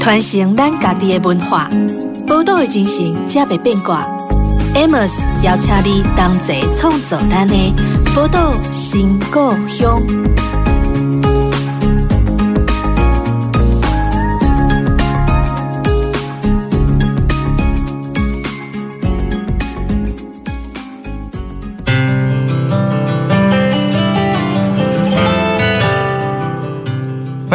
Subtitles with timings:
[0.00, 1.70] 传承咱家己的文化，
[2.26, 4.02] 宝岛的精神才袂变卦。
[4.74, 7.54] Amos 邀请你同齐创作咱的
[8.16, 10.00] 宝岛新故乡。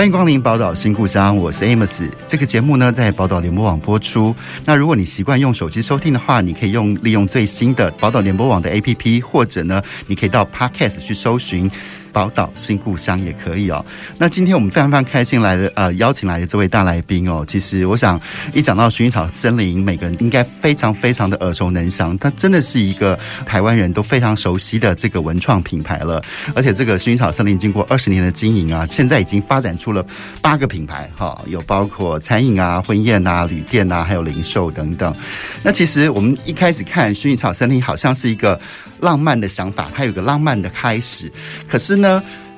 [0.05, 2.07] 欢迎光临宝岛新故乡，我是 Amos。
[2.27, 4.35] 这个节目呢，在宝岛联播网播出。
[4.63, 11.67] 那如果你习惯用手机收听的话，你可以用利用最新的宝岛联播网的 APP，或者呢，你可以到 Podcast 去搜寻。
[12.15, 13.85] 宝岛新故乡也可以哦。
[14.17, 18.17] 那今天我们非常非常开心来的呃邀请来的这位大来宾哦，其实我想
[18.53, 22.17] 一讲到薰衣草森林，每个人应该非常非常的耳熟能详。
[22.17, 26.23] 它真的是一个台湾人都非常熟悉的这个文创品牌了。
[26.55, 30.05] 而且这个薰衣草森林经过二十年的经营啊，现在已经发展出了
[30.41, 35.13] 八个品牌哈，有包括餐饮啊、婚宴啊、旅店啊，还有零售等等。
[35.61, 38.57] 那其实我们一开始看薰衣草森林，好像是一个。
[39.01, 41.29] 浪漫的想法，它有个浪漫的开始。
[41.67, 42.04] 可是呢，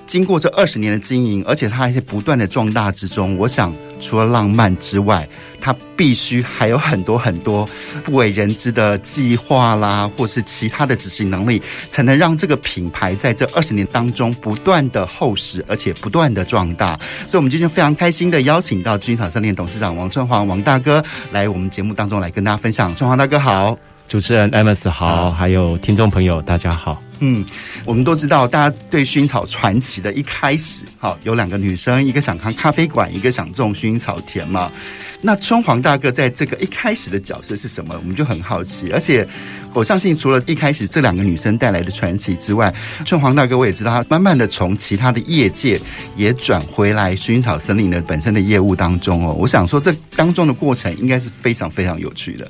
[0.06, 5.28] 经过这二十年的经营，而且它还是不断的壮大之中，我想除了浪漫之外，
[5.59, 7.68] 它必须还有很多很多
[8.06, 16.98] 不为人知的计划啦，或是其他的执行能力，才能让这个品牌在这二十年当中不断的厚实，而且不断的壮大。
[17.30, 21.03] 所以，我们今天非常开心的邀请到薰衣草森林董事长王春华王大哥
[21.34, 22.95] 来我们节目当中来跟大家分享。
[22.95, 23.78] 春华大哥好。
[24.08, 27.06] 主持人 Amos 好，还有听众朋友大家好。
[27.19, 27.45] 嗯，
[27.85, 34.71] 我们都知道，大家对薰衣草传奇的一开始，好，有两个女生，一个想开咖啡馆，一个想种薰衣草田嘛。
[35.19, 37.95] 那春黄大哥在这个一开始的角色是什么？
[37.97, 38.91] 我们就很好奇。
[38.91, 39.27] 而且
[39.73, 42.71] 我相信，除了一开始这两个女生带来的传奇之外，
[43.03, 45.81] 春黄大哥我也知道，他慢慢的从其他的业界
[46.15, 49.33] 也转回来薰衣草森林的本身的业务当中哦。
[49.33, 52.47] 我想说，这当中的过程应该是非常非常有趣的。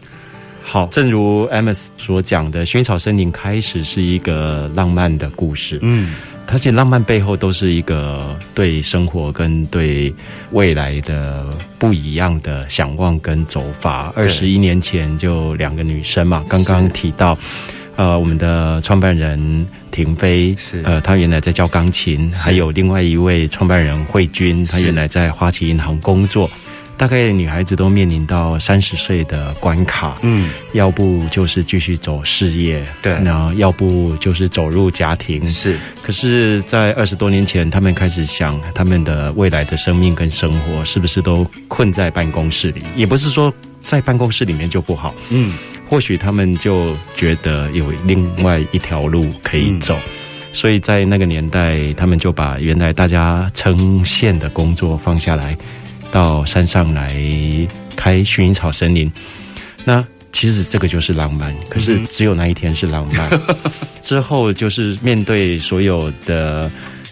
[0.69, 5.79] 好，正如 Amos 所讲的，薰衣草森林开始是一个浪漫的故事。
[5.81, 6.13] 嗯，
[6.45, 10.13] 它其实浪漫背后都是一个对生活跟对
[10.51, 11.47] 未来的
[11.79, 14.11] 不一样的想望跟走法。
[14.13, 17.37] 二十一年前就两个女生嘛，刚刚提到，
[17.95, 20.83] 呃，我们的创办人婷飞是。
[20.83, 26.51] 呃，她原来在教钢琴，还有另外一位创办人慧君，她原来在花旗银行工作。
[26.97, 35.77] 大概女孩子都面临到三十岁的关卡，嗯，要不就是继续走事业，对，然后要不就是走入家庭，是。
[36.01, 42.81] 可是，在二十多年前，他们开始想他们的未来的生命跟生活是不是都困在办公室里？
[42.95, 45.53] 也不是说在办公室里面就不好，嗯，
[45.87, 50.01] 或许他们就觉得有另外一条路可以走，嗯，
[50.51, 55.55] 所以在那个年代，他们就把原来大家称羡的工作放下来。
[56.11, 57.15] 到山上来
[57.95, 59.11] 开薰衣草森林，
[59.85, 61.53] 那其实这个就是浪漫。
[61.69, 63.29] 可是只有那一天是浪漫，
[64.03, 66.69] 之后就是面对所有的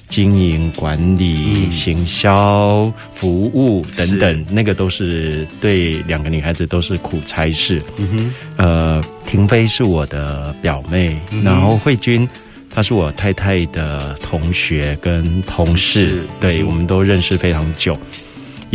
[0.07, 7.81] 经营管理、行销、服务等等，那个都是对两个女孩子都是苦差事。
[7.97, 12.27] 嗯哼，呃，婷飞是我的表妹，然后慧君
[12.69, 17.97] 她是我太太的同学跟同事，对，我们都认识非常久。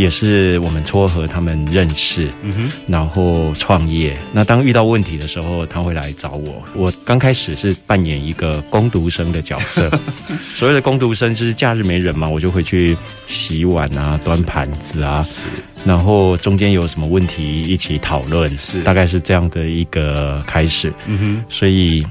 [0.01, 4.17] 也是我们撮合他们认识，嗯哼，然后创业。
[4.33, 6.63] 那当遇到问题的时候，他会来找我。
[6.75, 9.91] 我刚开始是扮演一个工读生的角色，
[10.55, 12.97] 所谓的工读生就是假日没人嘛，我就回去
[13.27, 15.43] 洗碗啊、端盘子啊，是。
[15.85, 20.91] 然后中间有什么问题一起讨论，是，大概是这样的一个开始。
[21.05, 22.03] 嗯哼，所以。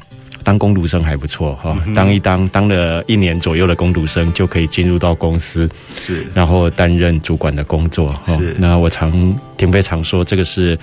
[0.43, 8.39] 当工读生还不错哈，当一当当了一年左右的工读生，就可以进入到公司，是，然后担任主管的工作哈。
[8.57, 9.11] 那我常
[9.57, 10.79] 挺非常说，这个是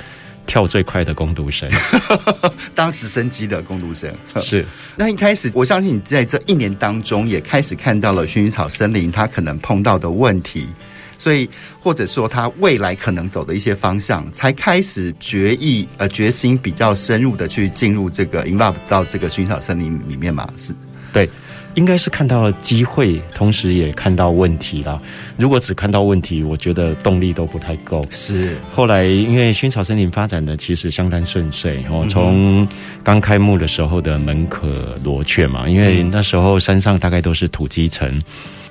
[0.45, 1.69] 跳最快的工读生，
[2.73, 4.66] 当直升机的工读生 是。
[4.95, 10.68] 那一开始，我相信你在这一年当中，也开始看到了薰衣草森林它可能碰到的问题。
[11.17, 11.49] 所以，
[11.81, 20.47] 或者说他未来可能走的一些方向，才开始决意呃决心比较深入的去进入这个 involve 到这个薰衣草森林里面嘛？
[20.57, 20.73] 是，
[21.11, 21.29] 对，
[21.77, 25.00] 应该是看到了机会，同时也看到问题了。
[25.38, 28.03] 如果只看到问题，我觉得动力都不太够。
[28.09, 32.68] 是，后来因为薰衣草森林发展的其实相当顺遂，哦，从
[33.03, 34.71] 刚开幕的时候的门可
[35.03, 38.21] 罗雀嘛，因为那时候山上大概都是土鸡城。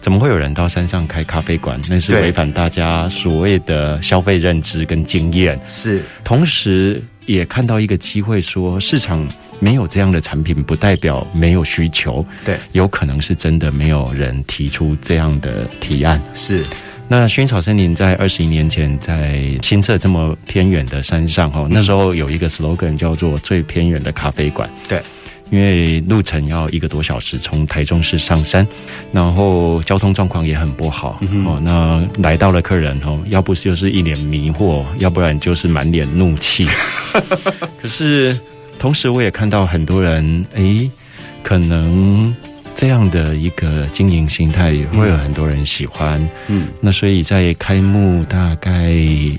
[0.02, 1.80] 怎么会有人到山上开咖啡馆？
[1.88, 5.58] 那是违反大家所谓的消费认知跟经验。
[5.66, 9.26] 是，同时也看到一个机会，说市场
[9.58, 12.24] 没有这样的产品，不代表没有需求。
[12.44, 16.22] 对，有可能是真的没有人提出这样的提案。
[16.34, 16.64] 是，
[17.08, 24.68] 那薰衣草森林在二十一年前在新社这么偏远的山上哈，那时候有一个 slogan 叫做“最偏远的咖啡馆”。
[24.88, 25.00] 对，
[25.50, 28.66] 因为路程要一个多小时，从台中市上山，
[29.12, 31.60] 然后交通状况也很不好哦。
[31.62, 36.66] 那来到了客人哦，要不就是一脸迷惑，要不然就是满脸怒气。
[37.80, 38.38] 可是
[38.78, 40.90] 同时我也看到很多人，诶，
[41.42, 42.34] 可能。
[42.76, 48.94] 这样的一个经营心态也会有很多人喜欢，嗯，那所以在开幕大概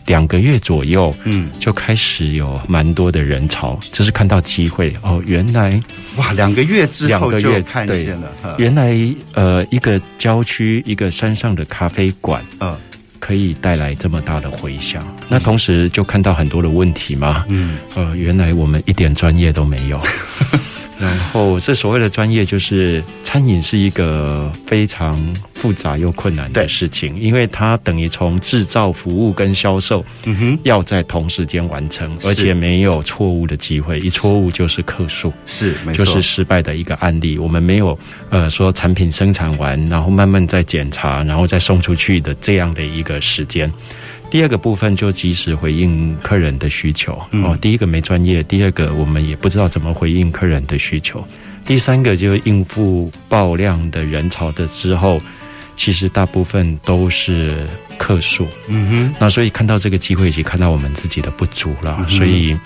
[0.08, 4.92] 两个月左右，嗯，就开始有蛮多的人潮，就是看到机会。
[5.04, 5.80] 哦，原来
[6.18, 8.98] 哇，两个月之后就看见了，原来
[9.34, 12.76] 呃，一个郊区一个山上的咖啡馆，嗯，
[13.20, 20.02] 可以带来这么大的回响，那同时就看到很多的问题嘛，嗯，呃，原来我们一点专业都没有。
[21.00, 25.16] 然后，这所谓的专业，就是餐饮是一个非常
[25.54, 37.38] 复杂又困难的事情，因为它等于从制造、服务跟销售，嗯哼，要在同时间完成，而且没有错误的机会，一错误就是客诉，是，没错，就是失败的一个案例。
[37.38, 37.98] 我们没有
[38.32, 43.72] 呃说产品生产完，然后慢慢再检查，然后再送出去的这样的一个时间。
[44.30, 47.58] 第二个部分就及时回应客人的需求哦。
[47.62, 51.26] 第一个没专业，第二个我们也不知道怎么回应客人的需求，
[51.66, 55.20] 第三个就应付爆量的人潮的之后，
[55.76, 57.66] 其实大部分都是
[57.98, 58.48] 客数。
[58.68, 62.58] 嗯哼，那所以看到这个机会，以及看到我们自己的不足了，所以。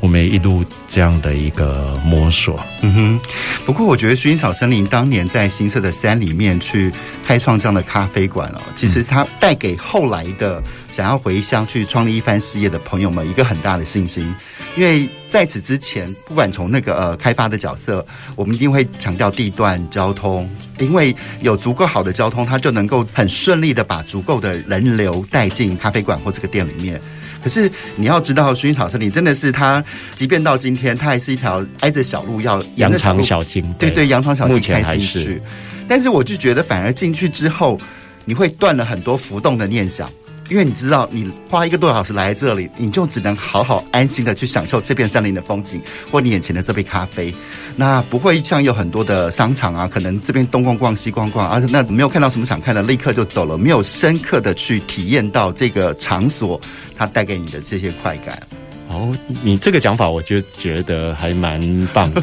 [0.00, 3.20] 我们也一路这样的一个摸索，嗯哼。
[3.66, 6.90] 不过我觉得薰衣草森林当年在新社的山里面去
[7.26, 14.34] 开创这样的咖啡馆哦，其实它带给后来的想要回乡去创立一番事业的朋友们一个很大的信心。
[14.76, 18.06] 因为在此之前，不管从那个呃开发的角色，
[18.36, 20.48] 我们一定会强调地段交通，
[20.78, 27.00] 因为有足够好的交通，它就能够很顺利的把足够的人流带进咖啡馆或这个店里面。
[27.42, 29.82] 可是你要知道，薰衣草森林真的是它，
[30.14, 35.40] 即便到今天，它还是一条挨着小路要羊肠小径，对对，羊肠小径开进去。
[35.88, 37.80] 但是我就觉得，反而进去之后，
[38.24, 40.08] 你会断了很多浮动的念想。
[40.48, 45.80] 因为你知道，你花一个多小时来这里，你就只能好好安心的去享受这片山林的风景，
[46.10, 47.34] 或你眼前的这杯咖啡。
[47.76, 56.60] 那不会像有很多的商场啊，可能这边东逛逛西逛逛，而且那没有看到什么想看的，立刻就走了，没有深刻的去体验到这个场所
[56.96, 58.40] 它带给你的这些快感。
[58.88, 61.60] 哦，你这个讲法，我就觉得还蛮
[61.92, 62.22] 棒的。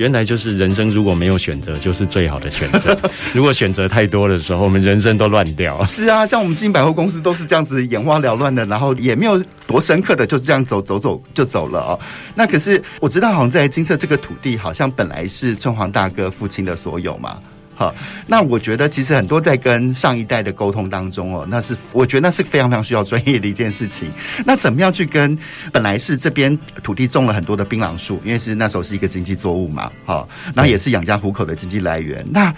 [0.00, 2.96] 原来就是人生如果没有选择，就是最好的选择。
[3.34, 5.84] 如果选择太多的时候，我们人生都乱掉。
[5.84, 12.00] 是啊，像我们金百货公司都是这样子眼花缭乱的，然后也没有多深刻的，就这样走走走就走了哦。
[12.34, 17.36] 那可是我知道，好像在金色这个土地，好像本来是春黄大哥父亲的所有嘛。
[17.80, 17.94] 好，
[18.26, 24.10] 那我觉得其实很多在跟上一代的沟通当中哦，那是我觉得那是非常非常需要专业的一件事情。
[24.44, 25.34] 那怎么样去跟
[25.72, 32.22] 本来是这边土地种了很多的槟榔树，因为是那时候是一个经济作物嘛，好，那也是养家糊口的经济来源。
[32.30, 32.54] 那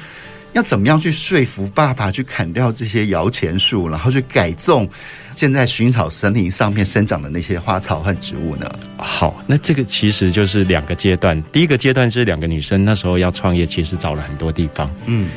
[0.54, 4.90] 要怎么样去说服爸爸去砍掉这些摇钱树，然后去改种？
[5.34, 8.70] 现在薰衣草森林上面生长的那些花草和植物呢？
[8.96, 11.40] 好，那这个其实就是两个阶段。
[11.52, 15.28] 第一个阶段就是两个女生那时候要创业，其实找了很多地方，嗯，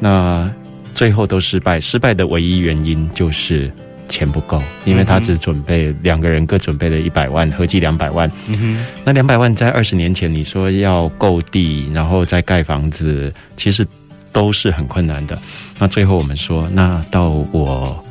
[0.00, 0.50] 那
[0.94, 1.80] 最后都失败。
[1.80, 3.70] 失败的唯一原因就是
[4.08, 8.30] 钱不够，因为她只准备两个人各准备了一百万，合计两百万。
[8.48, 13.86] 嗯哼，那两百万在二十年前，你说要购地，然后再盖房子，其实
[14.32, 15.38] 都是很困难的。
[15.78, 18.04] 那最后我们说，那到我。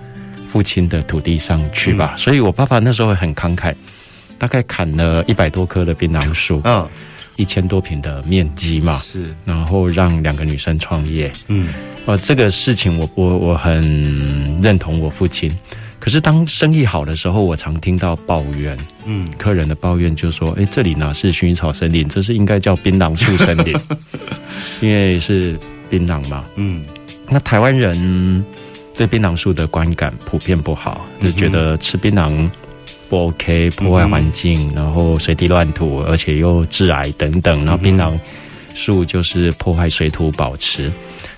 [0.53, 3.73] 父亲的土地上去吧，嗯、所以我爸爸那时候很慷慨，
[4.37, 6.87] 大概砍了一百多棵的槟榔树，嗯，
[7.37, 11.73] 一千多平的面积嘛，是，然后让两个女生创业，嗯，
[12.05, 13.81] 呃，这个事情我我我很
[14.61, 15.51] 认同我父亲，
[15.99, 23.75] 可是当生意好的时候，我常听到抱怨，嗯，客人的抱怨就说，哎，这里哪是薰衣草森林，这是应该叫槟榔树森林，
[24.81, 25.57] 因为是
[25.89, 26.85] 槟榔嘛，嗯，
[27.27, 28.45] 那台湾人。
[28.95, 32.49] 对槟榔树的观感普遍不好，就觉得吃槟榔
[33.09, 37.65] 不 OK，破坏环境，然后随地乱吐，而且又致癌等等。
[37.65, 38.17] 然后槟榔
[38.75, 40.91] 树就是破坏水土保持。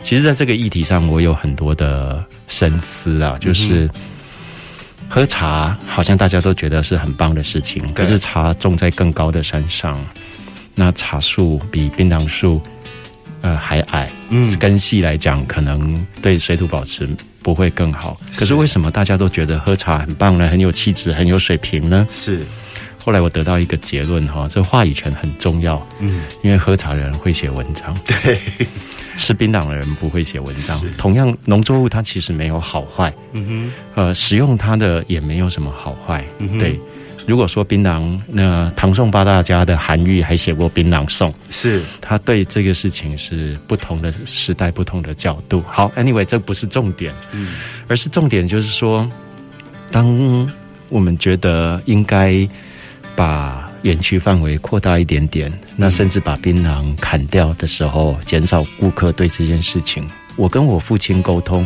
[0.04, 3.90] 其实，在这个议题上，我有很多的深思啊，就是
[5.10, 10.00] 喝茶好像大家都觉得是很棒的事情，可是茶种在更高的山上，
[10.76, 12.62] 那茶树比槟榔树
[13.42, 17.10] 呃还矮，嗯，根系来讲，可能对水土保持。
[17.46, 20.50] 不会更好，可是为什么大家都觉得喝茶很棒呢？
[20.50, 22.08] 很有气质，很有水平呢？
[22.10, 22.44] 是，
[22.98, 25.80] 后来我得到一个结论哈，这话语权很重要。
[26.00, 28.40] 嗯，因为喝茶的人会写文章， 对，
[29.16, 30.82] 吃槟榔的人不会写文章。
[30.98, 33.14] 同样，农作物它其实没有好坏。
[33.34, 36.25] 嗯哼，呃，使用它的也没有什么好坏。
[36.40, 36.80] 嗯哼，对。
[37.27, 45.63] 如果说槟榔，那唐宋八大家的韩愈还写过《槟榔颂》，是他对这个事情是不同的时代、不同的角度。
[45.67, 47.55] 好，anyway，这不是重点，嗯，
[47.88, 49.10] 而是重点就是说，
[49.91, 50.48] 当
[50.89, 52.48] 我们觉得应该
[53.15, 61.65] 把园区范围扩大一点点，那甚至把槟榔砍掉的时候，减少顾客对这件事情，我跟我父亲沟通，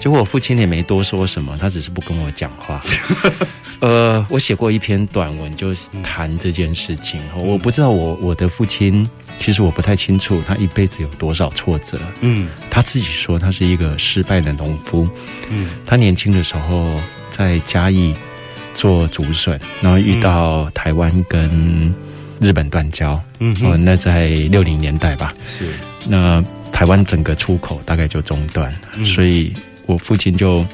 [0.00, 2.82] 结果我父亲也没多说什么，他只是不跟我讲话。
[3.82, 5.74] 呃，我写过一篇短文，就
[6.04, 7.20] 谈这件事情。
[7.34, 9.08] 嗯、我不知道我我的父亲，
[9.40, 11.98] 其实我不太清楚他一辈子有多少挫折。
[12.20, 15.08] 嗯，他自己说他是一个失败的农夫。
[15.50, 16.94] 嗯，他年轻的时候
[17.32, 18.14] 在嘉义
[18.72, 21.92] 做竹笋，然后遇到台湾跟
[22.40, 23.20] 日本断交。
[23.40, 25.34] 嗯，哦，那在六零年代吧。
[25.44, 25.66] 是，
[26.06, 29.52] 那台湾整个出口大概就中断，嗯、所以
[29.86, 30.64] 我父亲就。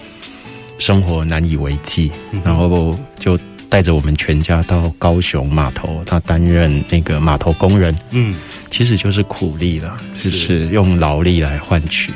[0.79, 2.11] 生活难以为继，
[2.45, 7.95] 然后就带着我们全家到高雄码头，他担任那个码头工人。
[8.11, 8.35] 嗯，
[8.71, 12.13] 其实就是苦力了，就，是用劳力来换取。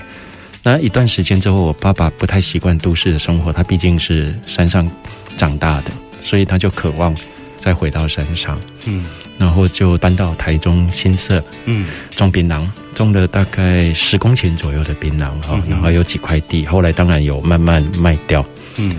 [0.62, 4.88] 那一段时间之后，我爸爸不太习惯都市的生活，他毕竟是山上
[5.36, 5.90] 长大的，
[6.22, 7.14] 所以他就渴望
[7.58, 8.58] 再回到山上。
[8.86, 9.04] 嗯，
[9.38, 12.66] 然后就搬到台中新社，嗯，种槟榔。
[12.94, 18.44] 种了大概十公顷左右的槟榔哈，然后有几块地，后来当然有慢慢卖掉。
[18.76, 18.96] 嗯，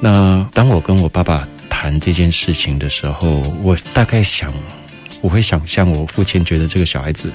[0.00, 4.52] 那当我跟我爸爸谈这件事情的时候，我大概想，
[5.20, 7.30] 我会想象我父亲觉得这个小孩子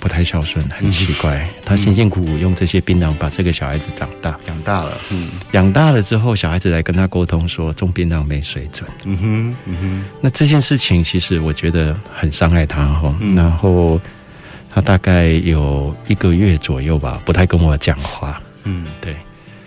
[0.00, 8.88] 不太孝顺，很奇怪，嗯、他辛辛苦苦用这些槟榔把这个小孩子长大，养大了，嗯，养大了之后，小孩子来跟他沟通说种槟榔没水准。
[9.04, 14.00] 嗯哼，嗯哼，那这件事情其实我觉得很伤害他哈，嗯、然后。
[14.76, 18.42] 他大概有一个月左右吧，不太跟我讲话。
[18.64, 19.14] 嗯，对。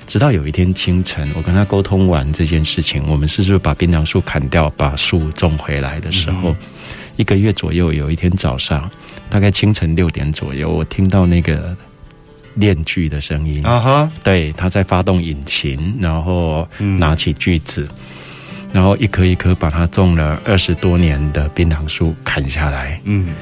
[0.08, 6.56] 直到有一天清晨，我跟他沟通完这件事情，我们是不是把槟榔树砍掉，把树种回来的时候，嗯、
[7.18, 8.90] 一个月左右，有一天早上，
[9.30, 11.76] 大概清晨六点左右，我听到那个
[12.56, 13.64] 链锯的声音。
[13.66, 23.00] 啊哈，对，他在发动引擎，然后拿起锯子，嗯、然后一颗一颗把它种了二十多年的槟榔树砍下来。
[23.04, 23.36] 嗯。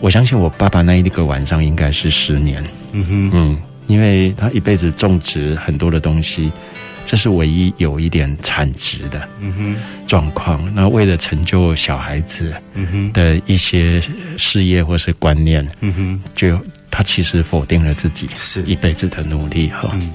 [0.00, 3.58] 我相信我爸爸那一个晚上应该是十年，嗯哼，嗯，
[3.90, 6.50] 因为他一辈子种植很多的东西，
[7.04, 9.28] 这是唯一有一点产值的，
[10.06, 10.72] 状况。
[10.74, 12.54] 那为了成就小孩子，
[13.12, 14.00] 的一些
[14.38, 15.68] 事业或是观念，
[16.36, 16.56] 就
[16.88, 19.90] 他其实否定了自己是一辈子的努力哈。
[19.94, 20.10] 嗯，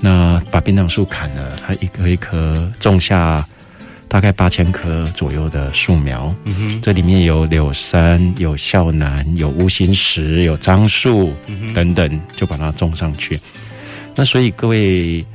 [0.00, 3.46] 那把槟榔树砍了，他一棵一棵种下。
[4.14, 13.40] 大概八千棵左右的树苗，嗯哼，这里面有柳杉、有孝楠、有乌心石、有樟树、嗯、等等，就把它种上去。
[14.14, 15.26] 那所以各位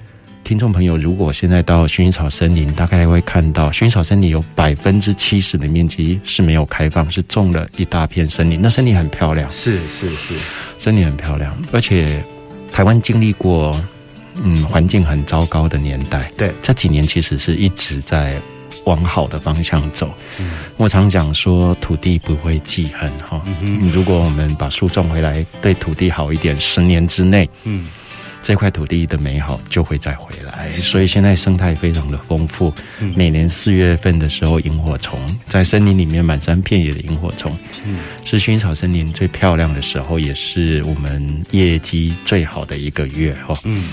[0.45, 8.61] 听众朋友，如果现在到薰衣草森林，大概会看到薰衣草森林有百分之七十的面积是没有开放，是种了一大片森林。
[8.61, 10.35] 那森林很漂亮，是是是，
[10.77, 12.23] 森林很漂亮，而且
[12.71, 13.77] 台湾经历过
[14.41, 18.39] 嗯环境很糟糕的年代，对，这几年其实是一直在。
[18.89, 20.11] 往好的方向走。
[20.39, 23.39] 嗯、我常讲说，土地不会记恨哈。
[23.61, 27.85] 嗯、如果我们把树种回来，对土地好一点，十年之内，嗯，
[28.41, 30.69] 这块土地的美好就会再回来。
[30.75, 32.73] 嗯、所以现在生态非常的丰富。
[32.99, 37.55] 嗯、每年四月份的时候，萤火虫在森林里面满山遍野的萤火虫，
[37.85, 43.53] 嗯，是薰衣草森林最漂亮的时候，也是我们业绩最好的一个月哈。
[43.65, 43.83] 嗯，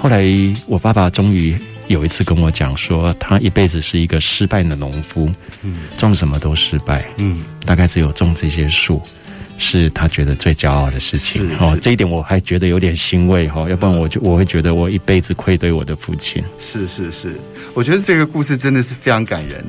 [0.00, 0.24] 后来
[0.66, 1.54] 我爸爸终于。
[1.88, 5.30] 有一次跟我讲说，他一辈子是一个失败的农夫，
[5.62, 9.02] 嗯，种什么都失败，嗯，大概只有种这些树，
[9.58, 11.48] 是他觉得最骄傲的事情。
[11.58, 16.42] 哦，这一点我还觉得有点欣慰哈，要不然我就我会觉得我一辈子愧对我的父亲。
[16.58, 17.38] 是是是，
[17.74, 19.64] 我觉得这个故事真的是非常感人，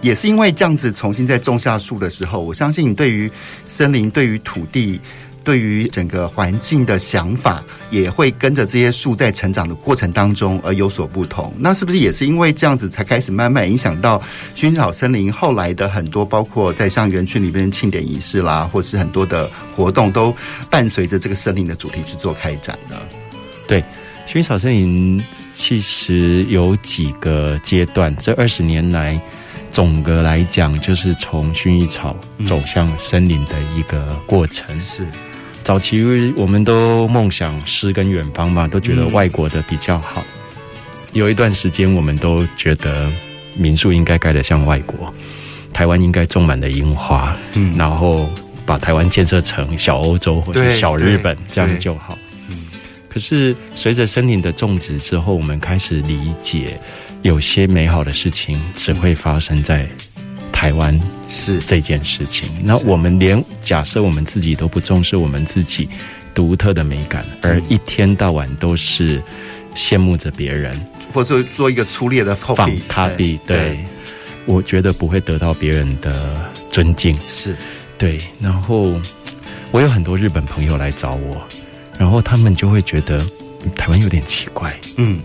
[0.00, 3.30] 也是因为这样子重新再种下树的时候，我相信你对于
[3.68, 5.00] 森林、对于土地。
[5.42, 11.52] 对于整个环境的想法，也会跟着这些树在成长的过程当中而有所不同。
[11.58, 14.22] 那是不是也是因为这样子，才开始慢慢影响到
[14.54, 20.34] 薰衣草森林后来的很多，包括在像园区里边庆典仪式啦，或是很多的活动，都
[20.68, 22.96] 伴随着这个森林的主题去做开展呢？
[23.66, 23.82] 对，
[24.28, 25.22] 薰衣草森林
[25.54, 29.20] 其实有几个阶段，这二十年来，
[29.70, 32.16] 总的来讲，就是从薰衣草
[32.46, 34.66] 走向森林的一个过程。
[34.76, 35.06] 嗯、是。
[35.70, 40.20] 早期我们都梦想诗跟远方嘛，都觉得外国的比较好。
[40.20, 40.56] 嗯、
[41.12, 43.08] 有一段时间，我们都觉得
[43.54, 45.14] 民宿应该盖得像外国，
[45.72, 48.28] 台湾应该种满了樱花，嗯，然后
[48.66, 52.18] 把台湾建设成小欧洲或者小日本，这样就好。
[52.48, 52.66] 嗯，
[53.08, 56.80] 可是随着森林的种植之后，我们开始理解，
[57.22, 59.88] 有些美好的事情只会发生在
[60.50, 61.00] 台湾，
[61.30, 62.48] 是这件事情。
[62.62, 65.88] 那我们连假设我们自己都不重视我们自己
[66.34, 69.22] 独特的美感，而一天到晚都是
[69.74, 70.78] 羡慕着别人，
[71.12, 73.78] 或者做一个粗劣的仿 copy，对，
[74.44, 77.16] 我觉得不会得到别人的尊敬。
[77.28, 77.56] 是，
[77.96, 78.20] 对。
[78.40, 79.00] 然后
[79.70, 81.40] 我有很多日本朋友来找我，
[81.98, 83.24] 然后他们就会觉得
[83.76, 84.74] 台湾有点奇怪。
[84.96, 85.20] 嗯，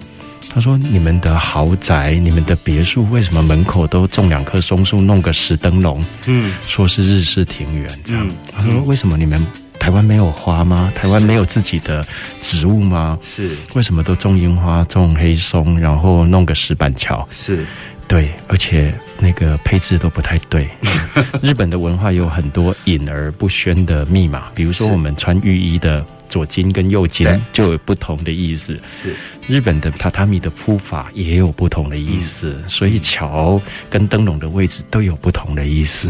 [0.56, 6.02] 他说：“你们的豪宅、你们的别墅，为什么门口都种两棵松树，弄个石灯笼？
[6.28, 8.26] 嗯，说是日式庭园这样。
[8.26, 9.46] 嗯”他说：“为什么你们？”
[9.78, 10.90] 台湾没有花吗？
[10.96, 12.08] 台湾没有自己的
[12.40, 13.20] 植物吗？
[13.22, 17.28] 是，为什么都种樱花、种黑松，然后弄个石板桥？
[17.30, 17.66] 是，
[18.08, 20.70] 对，而且那个配置都不太对。
[21.44, 26.04] 日本的文化有很多隐而不宣的密码，比如说我们穿浴衣的。
[26.30, 28.80] 左襟跟右襟就有不同的意思。
[28.92, 29.14] 是
[29.48, 36.10] 日本的榻榻米的铺法也有不同的意思，嗯、所以桥跟灯笼的位置都有不同的意思。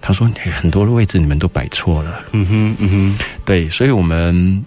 [0.00, 0.30] 他说
[0.60, 2.20] 很多的位置你们都摆错了。
[2.32, 4.64] 嗯哼，嗯哼，对，所以我们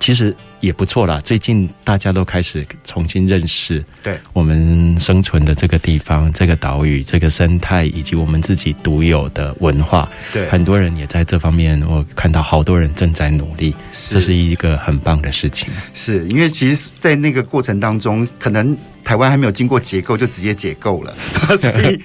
[0.00, 0.34] 其实。
[0.66, 15.68] 也不错啦，最近大家都开始重新认识，对我们生存的这个地方、这个岛屿、这个生态，以及我们自己独有的文化，对很多人也在这方面，我看到好多人正在努力，是这是一个很棒的事情。
[15.94, 18.76] 是因为其实，在那个过程当中，可能。
[19.06, 21.14] 台湾还没有经过结构就直接解构了，
[21.56, 22.02] 所以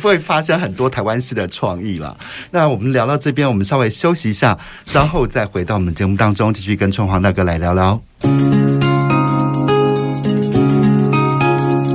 [0.00, 2.16] 会发生很多台湾式的创意了。
[2.52, 8.00] 那我们聊到这边，我们稍微休息一下，稍后再回到我们节目当中，继续跟春黄大哥来聊聊。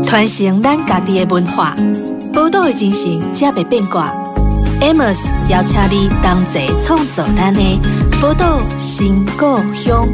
[0.05, 1.73] 传承咱家己的文化，
[2.33, 4.13] 宝岛的精神，才袂变卦。
[4.81, 7.79] Amos 邀请你同齐创造咱的
[8.21, 10.05] 宝岛新故乡。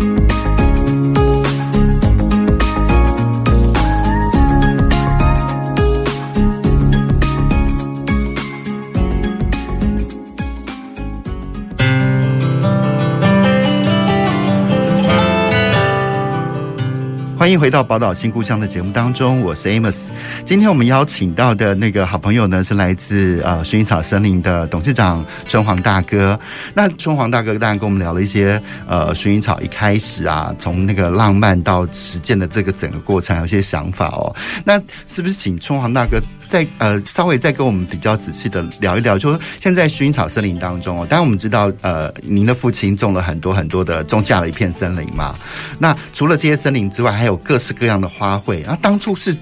[17.47, 19.95] 欢迎回到《宝岛新故乡》的节目当中，我是 Amos。
[20.43, 26.37] 今天我们邀请到的那个好朋友呢，是来自呃薰衣草森林的董事长春黄大哥。
[26.73, 34.35] 那春黄大哥当然跟我们聊了一些呃薰衣草一开始啊，从那个浪漫到实践的这个整个过程，有些想法哦。
[34.65, 36.19] 那是不是请春黄大哥？
[36.49, 45.35] 再呃，稍微再跟我们比较仔细的聊一聊，就是现在薰衣草森林当中哦，当然我们知道，呃，您的父亲种了很多很多的，种下了一片森林嘛。
[45.77, 48.63] 那除了这些森林之外，还有各式各样的花卉。
[48.65, 49.35] 那当初是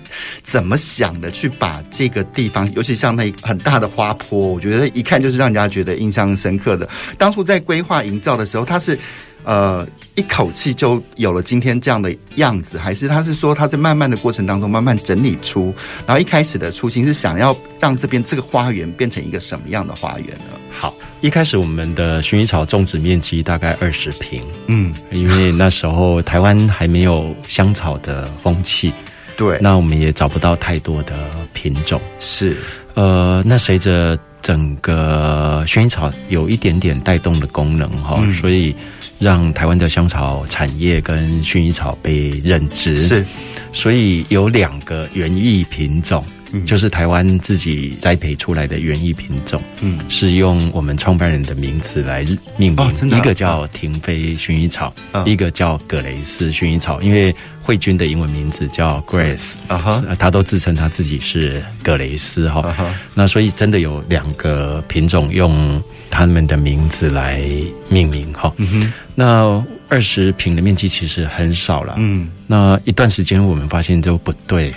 [0.44, 6.88] 怎么想的，去把这个地方，尤其像那很大的花坡，我觉得一看就是让人家觉得印象深刻的。
[7.18, 8.98] 当初在规划营造的时候，它是。
[9.46, 15.74] 呃，一口气就有了今天这样的样子，还是他是说他在慢慢的过程当中慢慢整理出，
[16.06, 20.60] 然后一开始的初心是想要让这边这个花园变成一个什么样的花园呢？
[20.78, 28.92] 好，一开始我们的薰衣草种植面积大概二十平，嗯，因为那时候台湾还没有香草的风气，
[29.38, 32.58] 对，那我们也找不到太多的品种，是，
[32.96, 38.76] 呃，那随着整个薰衣草有一点点带动的功能哈，嗯、所以。
[39.18, 43.26] 让台湾的香草产业跟薰衣草被认知，是，
[43.72, 46.22] 所以有两个园艺品种，
[46.56, 52.26] 嗯，就是台湾自己栽培出来的园艺品种，嗯，是用我们创办人的名字来
[52.58, 57.36] 命名，哦，真的，一个叫廷妃薰衣草，哦，一个叫葛雷斯薰衣草，因为。
[57.66, 60.16] 慧君的英文名字叫 Grace，啊哈、uh，huh.
[60.18, 62.92] 他都自称他自己是葛雷斯哈，uh huh.
[63.16, 67.42] 那所以真的有两个品种用他们的名字来
[67.90, 68.54] 命名哈。
[68.60, 68.92] Uh.
[69.16, 74.72] 那二十平的面积其实很少了，嗯，那一段时间我们发现就不对，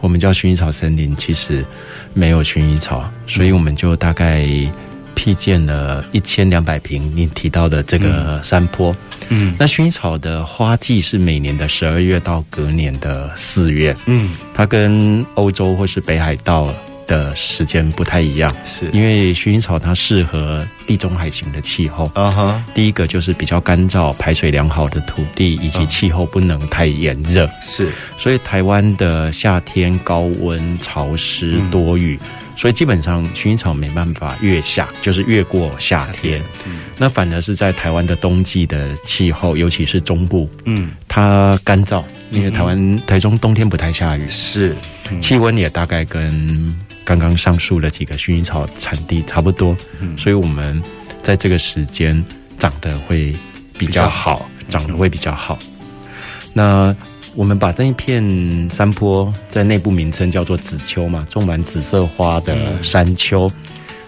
[0.00, 1.64] 我们叫薰衣草森林，其实
[2.14, 4.46] 没有薰衣草，所以我们就大概。
[5.18, 8.94] 辟建了一千两百平，你提到的这个山坡，
[9.30, 16.68] 嗯，那薰衣草的花季是每年的十二月到隔年的四月，嗯，它跟欧洲或是北海道
[17.06, 18.86] 的时间不太一样，是。
[18.92, 32.18] 因为薰衣草它适合地中海型的气候，啊哈，第一个就是比较干燥、排水良好的土地，以及气候不能太炎热，是，所以台湾的夏天高温、潮湿、多雨。
[32.58, 36.40] 所以基本上薰衣草没办法越夏，就是越过夏天。
[36.64, 44.74] 嗯，那反而是在台湾的冬季的气候，尤其是中部，嗯，它干燥，因为台湾台中冬天不太下雨，是，
[45.20, 46.74] 气温也大概跟
[47.06, 50.82] 刚刚上述的几个薰衣草产地差不多，嗯，所以我们
[51.22, 52.22] 在这个时间
[52.58, 53.32] 长得会
[53.78, 55.56] 比较好，长得会比较好。
[56.52, 56.94] 那
[57.36, 63.48] 我们把这一片山坡在内部名称叫做紫丘嘛，种满紫色花的山丘。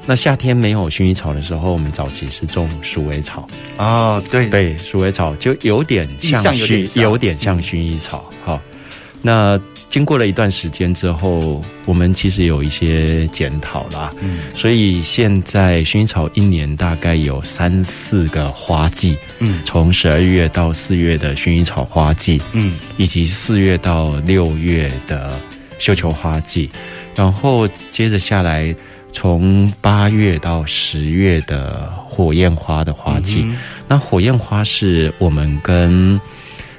[0.05, 3.47] 那夏天没有薰衣草的时候，我们早期是种鼠尾草。
[3.77, 4.49] 哦，对。
[4.49, 7.61] 对，鼠尾草就有点像薰，有点像。
[7.61, 8.25] 薰衣草。
[8.43, 8.81] 好、嗯，
[9.21, 25.38] 那经过了一段时间之后，我们其实有一些检讨啦，嗯，所以现在薰衣草一年大概有三四个花季，嗯，从十二月到四月的薰衣草花季，嗯，以及四月到六月的
[25.79, 26.68] 绣球花季，
[27.14, 28.74] 然后接着下来。
[29.11, 33.57] 从八月到十月的火焰花的花季，嗯，
[33.88, 36.20] 那火焰花是我们跟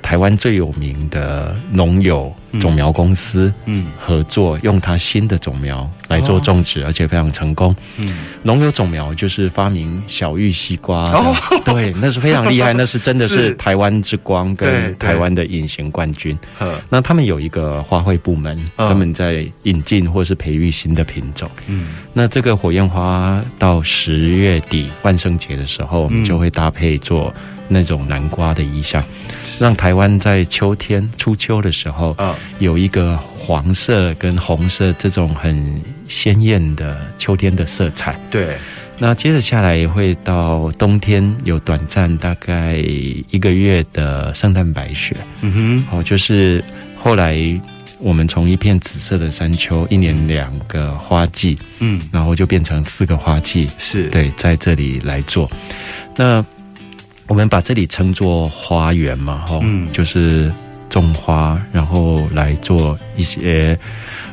[0.04, 3.88] 台湾最有名的农友种苗公司嗯。
[4.00, 7.76] 合作，用它新的种苗来做种植，而且非常成功。
[7.98, 11.36] 嗯，农友种苗就是发明小玉西瓜，哦，
[11.66, 16.38] 对，那是非常厉害， 那是真的是台湾之光跟台湾的隐形冠军。
[16.90, 21.50] 那他们有一个花卉部门，专门在引进或是培育新的品种。
[21.68, 27.34] 嗯，那这个火焰花到十月底万圣节的时候，我们就会搭配做。
[27.70, 29.02] 那种南瓜的意象，
[29.60, 38.20] 让台湾在秋天初秋的时候啊，有一个黄色跟红色这种很鲜艳的秋天的色彩。
[38.32, 38.58] 对，
[38.98, 45.16] 那接着下来也会到冬天有短暂大概一个月的圣诞白雪。
[45.42, 46.64] 嗯哼，哦，就是
[46.98, 47.38] 后来
[48.00, 53.70] 我们从一片紫色的山丘，一年两个花季，嗯，然后就变成四个花季。
[53.78, 55.50] 是对，在这里来做
[56.16, 56.44] 那。
[57.30, 60.52] 我们把这里称作花园嘛，哈，嗯，就是
[60.90, 63.78] 种花，然后来做一些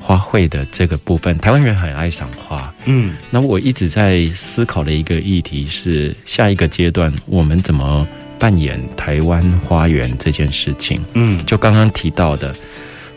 [0.01, 1.37] 花卉的这个部分。
[1.39, 11.05] 台湾人很爱赏花，嗯，那我一直在思考的一个议题是，下一个阶段我们怎么扮演台湾花园这件事情？
[11.13, 12.55] 嗯，就刚刚提到的。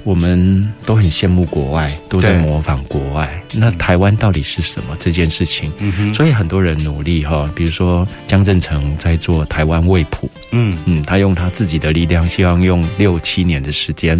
[0.04, 3.30] 我们都很羡慕国外，都在模仿国外。
[3.54, 5.72] 那台湾到底是什么这件事情？
[5.80, 14.20] 嗯，所以很多人努力哈，比如说江振成在做台湾味谱，嗯嗯，他用他自己的力量，希望用六七年的时间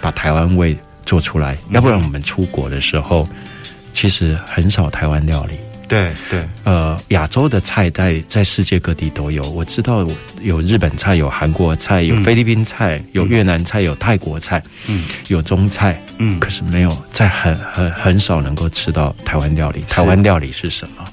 [0.00, 1.56] 把台湾味做出来。
[1.70, 3.28] 要不然我们出国的时候，
[3.92, 5.54] 其实很少台湾料理。
[5.92, 9.46] 对对，呃，亚洲的菜在在世界各地都有。
[9.50, 10.08] 我知道
[10.40, 19.84] 有日本菜，有韩国菜，有菲律宾菜，嗯，有越南菜，有泰国菜，嗯，有中菜，嗯，可是没有在很很很少能够吃到台湾料理。
[19.86, 21.04] 台湾料理是什么？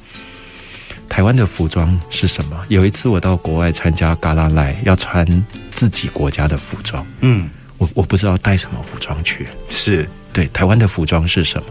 [1.10, 2.58] 台湾的服装是什么？
[2.70, 5.28] 有一次我到国外参加 Gala Night，要穿
[5.72, 10.08] 自己国家的服装，嗯，我我不知道带什么服装去，是。
[10.40, 11.66] 对，台湾的服装是什么？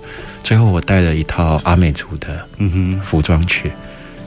[0.45, 2.47] 最后我带了一套阿美族的
[3.03, 3.73] 服装去，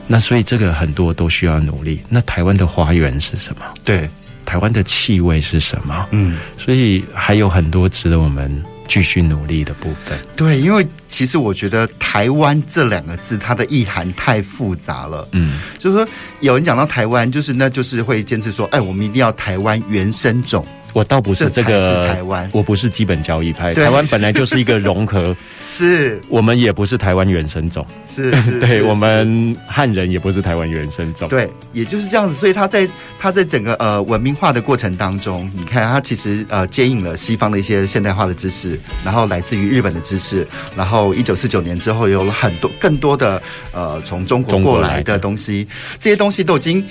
[0.08, 2.00] 那所以这个很多都需要努力。
[2.08, 3.62] 那台湾的花园是什么？
[3.84, 4.10] 对，
[4.44, 6.08] 台湾的气味是什么？
[6.10, 8.50] 嗯，所以还有很多值得我们
[8.88, 10.18] 继续努力的部分。
[10.34, 15.28] 对，因为其实我觉得“台湾”这两个字，它的意涵太复杂了。
[15.30, 16.08] 嗯，就是说
[16.40, 20.66] 有人讲到台湾，就是那就是会坚持说，哎，我们一定要台湾原生种。
[20.92, 23.72] 我倒不是这个这是台湾，我不是基本交易派。
[23.74, 25.34] 台湾本来就是一个融合，
[25.68, 32.34] 是我们也不是台湾原生种，是， 是，对，是我们汉人也不是台湾原生种，对，也就是这样子。
[32.36, 32.86] 所以他在
[33.18, 45.66] 他在整个呃文明化的过程当中，你看他其实呃接应了西方的一些现代化的知识，然后来自于日本的知识，然后一九四九年之后有了很多更多的呃从中国过来的东西，
[45.98, 46.84] 这些东西都已经。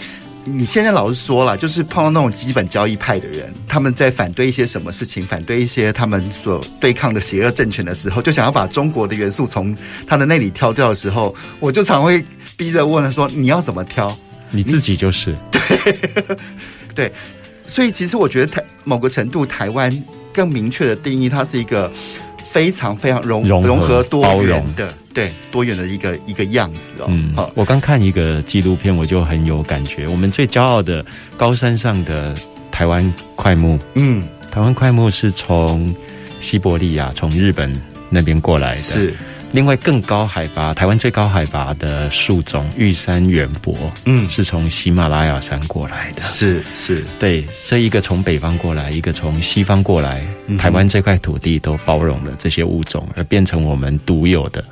[0.44, 9.76] 你现在老是说了，就是碰到那种基本交易派的人，他们在反对一些什么事情，反对一些他们所对抗的邪恶政权的时候，就想要把中国的元素从
[10.08, 12.24] 他的那里挑掉的时候，我就常会
[12.58, 14.18] 逼着问他说：“你要怎么挑？
[14.50, 15.98] 你自己就是。”对，
[16.96, 17.14] 对，
[17.68, 19.92] 所以其实我觉得台某个程度，台湾
[20.34, 21.92] 更明确的定义，它是一个
[22.52, 24.94] 非常非常融融合多元的。
[25.14, 27.06] 对，多元的一个一个样子哦。
[27.10, 30.08] 嗯，好，我刚看一个纪录片，我就很有感觉。
[30.08, 32.34] 我们最骄傲的高山上的
[32.72, 35.94] 台湾快木，嗯，台湾快木是从
[36.40, 37.70] 西伯利亚，从日本
[38.10, 38.82] 那边过来的。
[38.82, 39.14] 是，
[39.54, 46.22] 另外更高海拔，台湾最高海拔的树种玉山圆柏，嗯，是从喜马拉雅山过来的。
[46.22, 50.26] 是是，对，这一个从北方过来，一个从西方过来，
[50.58, 54.64] 台湾这块土地都包容了这些物种，而变成我们独有的。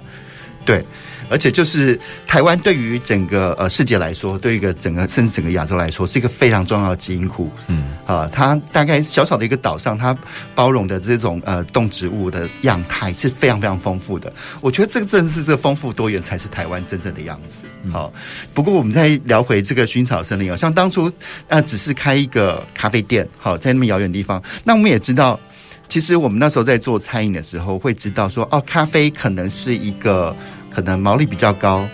[0.65, 0.82] 对。
[1.30, 7.52] 而且就是台湾对于整个呃世界来说，对于一个整个甚至整个亚洲来说，是一个非常重要的基因库。
[7.68, 10.18] 嗯，啊，它大概小小的一个岛上，它
[10.56, 14.32] 包容的这种呃动植物的样态是非常非常丰富的。
[14.62, 17.63] 我觉得这个正是这丰富多元才是台湾真正的样子。
[17.92, 18.12] 好，
[18.54, 21.12] 不过我们再聊回这个薰草森林啊，像当初
[21.48, 25.39] 呃只是开一个咖啡店，好，在那么遥远的地方，那我们也知道，
[25.88, 30.36] 其实我们那时候在做餐饮的时候，会知道说，哦，咖啡可能是一个。
[30.70, 31.88] 可能毛利比较高，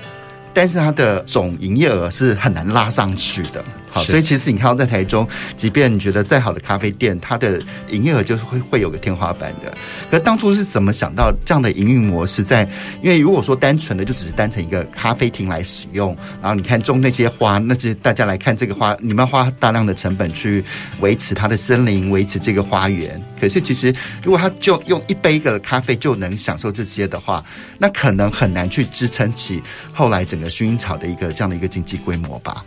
[0.54, 3.64] 但是它的总营业额是很难拉上去的。
[3.96, 9.74] 好，所以其实你看到在台中，即便你觉得再好的咖啡店，它的营业额就是会会有个天花板的。
[10.12, 12.56] 可当初是怎么想到这样的营运模式在？
[12.56, 12.70] 在
[13.02, 20.64] 因为如果说单纯的就只是单成一个咖啡厅来使用，然后你看种那些花，那些大家来看这个花，你们要花大量的成本去
[21.02, 23.22] 维持它的森林，维持这个花园。
[23.38, 27.44] 可是其实如果他就用一杯个咖啡就能享受这些的话，
[27.78, 29.62] 那可能很难去支撑起
[29.94, 32.64] 后来整个薰衣草的一个这样的一个经济规模吧？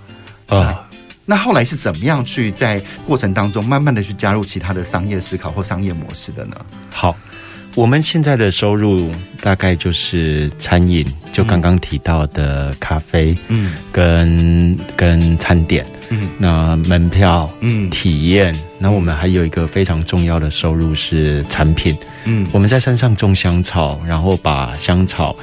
[0.48, 0.97] 啊、呃。
[1.30, 6.56] 那后来是怎么样去在过程当中慢慢的去加入其他的商业思考或商业模式的呢？
[6.90, 7.14] 好，
[7.74, 9.10] 我们现在的收入
[9.42, 25.36] 大概就是餐饮，就刚刚提到的咖啡，嗯，跟跟餐点，嗯，那门票，嗯，体验，那我们还有一个非常重要的收入是产品，嗯，我们在山上种香草，然后把香草。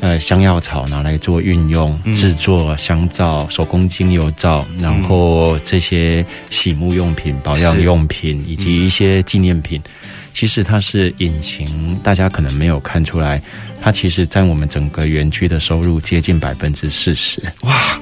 [0.00, 9.82] 呃，香药草拿来做运用，制作香皂、手工精油皂，然后这些洗沐用品、保养用品以及一些纪念品，
[10.32, 13.42] 其实它是隐形，大家可能没有看出来，
[13.80, 17.42] 它其实占我们整个园区的收入接近百分之四十。
[17.62, 17.98] 哇，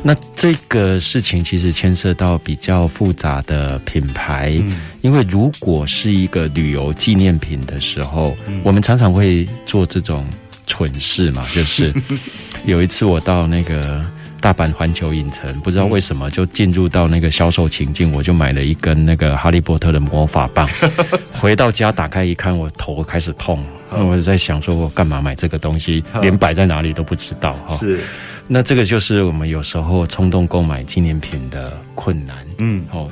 [0.00, 4.52] 那这个事情其实牵涉到比较复杂的品牌，
[5.00, 10.24] 因为如果是一个旅游纪念品的时候，我们常常会做这种。
[10.72, 11.92] 蠢事嘛，就是
[12.64, 14.02] 有一次我到那个
[14.40, 20.66] 大阪环球影城，不知道为什么就进入到那个销售情境，我就买了一根那个哈利波特的魔法棒。
[21.38, 27.76] 回到家打开一看，我头开始痛，我在想说，我干嘛买这个东西，连摆在哪里都不知道哈。
[27.76, 28.00] 是，
[28.48, 32.34] 那这个就是我们有时候冲动购买纪念品的困难。
[32.56, 33.10] 嗯，哦，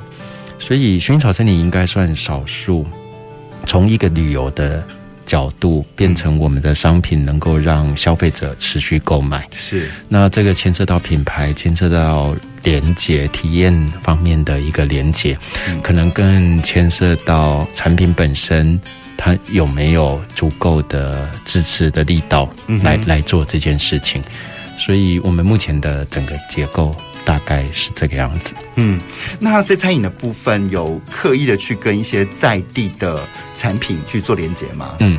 [0.57, 2.87] 所以薰衣草森林应该算少数，
[3.67, 4.83] 从一个旅游的。
[5.31, 9.47] 角度变成我们的商品，能够让消费者持续购买。
[9.53, 15.37] 是，那这个牵涉到品牌，牵涉到连接体验方面的一个连接，
[15.69, 18.77] 嗯，可能更牵涉到产品本身，
[19.15, 22.43] 它有没有足够的支持的力道
[22.83, 24.21] 来，嗯，来做这件事情。
[24.77, 26.93] 所以我们目前的整个结构。
[27.25, 28.53] 大概是这个样子。
[28.75, 28.99] 嗯，
[29.39, 33.19] 那在餐饮的部分有刻意的去跟一些在地的
[33.55, 34.95] 产品去做连接吗？
[34.99, 35.17] 嗯，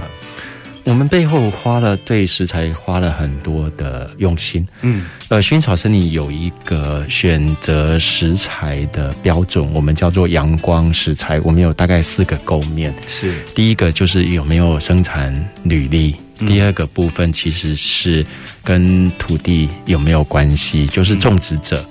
[0.84, 4.66] 我们背后花了对食材花了很多的用心。
[4.80, 11.38] 嗯，呃，薰衣草森林有一个选择食材的标准，我们叫做阳光食材。
[11.40, 16.16] 我们有大概四个构面，是第一个就是有没有生产履历。
[16.38, 18.25] 第二个部分其实是
[18.64, 21.85] 跟土地有没有关系，就是种植者。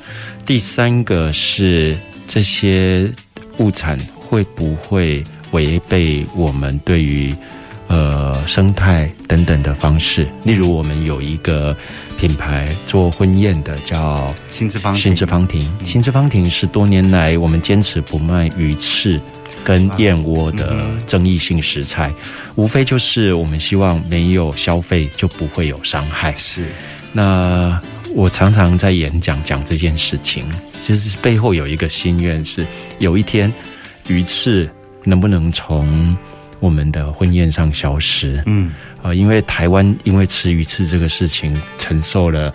[0.45, 3.09] 第三个是这些
[3.57, 7.33] 物产会不会违背我们对于
[7.87, 10.27] 呃生态等等的方式。
[10.43, 11.75] 例如，我们有一个
[12.17, 15.71] 品牌做婚宴的，叫新之方新之方庭。
[15.85, 19.19] 新之方庭是多年来我们坚持不卖鱼翅。
[19.63, 22.15] 跟燕窝的争议性食材，嗯，
[22.55, 26.33] 无非就是我们希望没有消费就不会有伤害。
[26.35, 26.65] 是，
[27.13, 27.79] 那
[28.15, 30.45] 我常常在演讲讲这件事情，
[30.81, 32.65] 其实背后有一个心愿是，
[32.99, 33.51] 有一天
[34.07, 34.69] 鱼翅
[35.03, 36.17] 能不能从
[36.59, 38.41] 我们的婚宴上消失？
[38.47, 38.71] 嗯，
[39.01, 42.53] 啊，因为台湾因为吃鱼翅这个事情承受了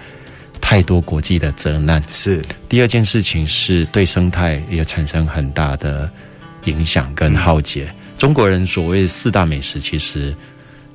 [0.60, 2.02] 太多国际的责难。
[2.10, 6.10] 是，第二件事情是对生态也产生很大的。
[6.66, 10.34] 影响跟浩劫，嗯，中国人所谓四大美食其实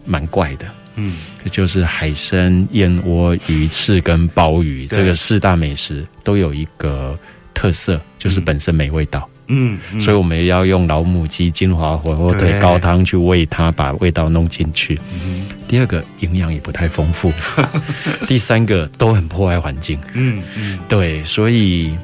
[0.06, 1.16] 蛮怪的，嗯，
[1.52, 7.18] 就是海参、燕窝、鱼翅跟鲍鱼，这个四大美食都有一个
[7.54, 15.00] 特色，就是本身没味道，嗯，嗯，所以我们要用老母鸡金华火锅腿高汤去喂它，把味道弄进去。
[15.26, 17.32] 嗯，第二个营养也不太丰富，
[18.28, 21.96] 第三个都很破坏环境，嗯嗯，对，所以。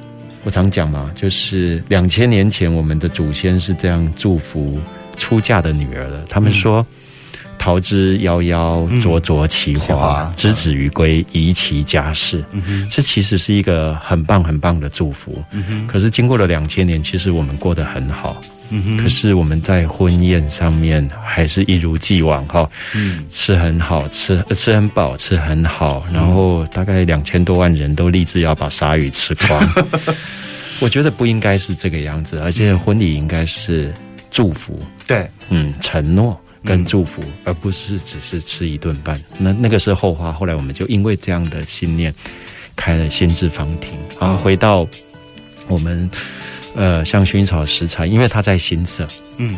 [0.48, 4.80] 我常讲嘛，就是两千年前我们的祖先是这样祝福
[5.18, 6.24] 出嫁的女儿的。
[6.30, 6.86] 他们说
[7.60, 12.42] ：“桃之夭夭，灼灼其华；之子于归，宜其家室。”
[12.90, 15.44] 这其实是一个很棒很棒的祝福。
[15.86, 18.40] 可是经过了两千年，其实我们过得很好。
[18.70, 29.74] 嗯，可是我们在婚宴上面还是一如既往哈，嗯，吃很好，吃吃很饱，吃很好，然后大概两千多万人都立志要把鲨鱼吃光。
[30.80, 33.94] 我觉得不应该是这个样子，而且婚礼应该是
[34.30, 34.78] 祝福，
[35.08, 39.20] 对，嗯，承诺跟祝福，而不是只是吃一顿饭。
[39.38, 42.14] 那那个是后话，后来我们就因为这样的信念
[42.76, 44.86] 开了心智房庭，然后回到
[45.68, 46.10] 我们。
[46.78, 49.06] 呃，像薰衣草食材，因为它在新社，
[49.38, 49.56] 嗯，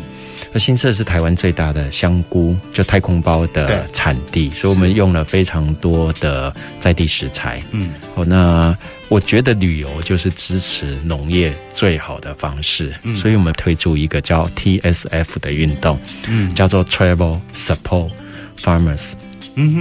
[0.52, 8.76] 那新社是台湾最大的香菇就太空包的产地，所以我们用了非常多的在地食材，嗯，哦，那
[9.08, 18.10] 我觉得旅游就是支持农业最好的方式，嗯，所以我们推出一个叫 TSF 的运动，嗯，叫做 Travel Support
[18.58, 19.10] Farmers。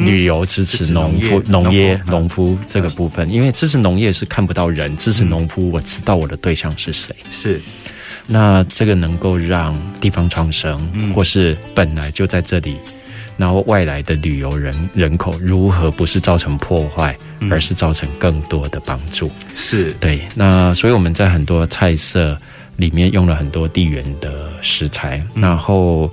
[0.06, 7.16] 旅游支持农夫、农业、农夫这个部分，因为支持农业是看不到人，支持农夫，我知道我的对象是谁。
[7.32, 7.60] 是，
[8.28, 12.76] 那这个能够让地方创生，或是本来就在这里，
[13.38, 17.18] 然后外来的旅游人人口如何不是造成破坏，
[17.50, 19.32] 而是造成更多的帮助。
[19.56, 20.20] 是对。
[20.36, 22.38] 那所以我们在很多菜色
[22.76, 26.12] 里面用了很多地缘的食材，然后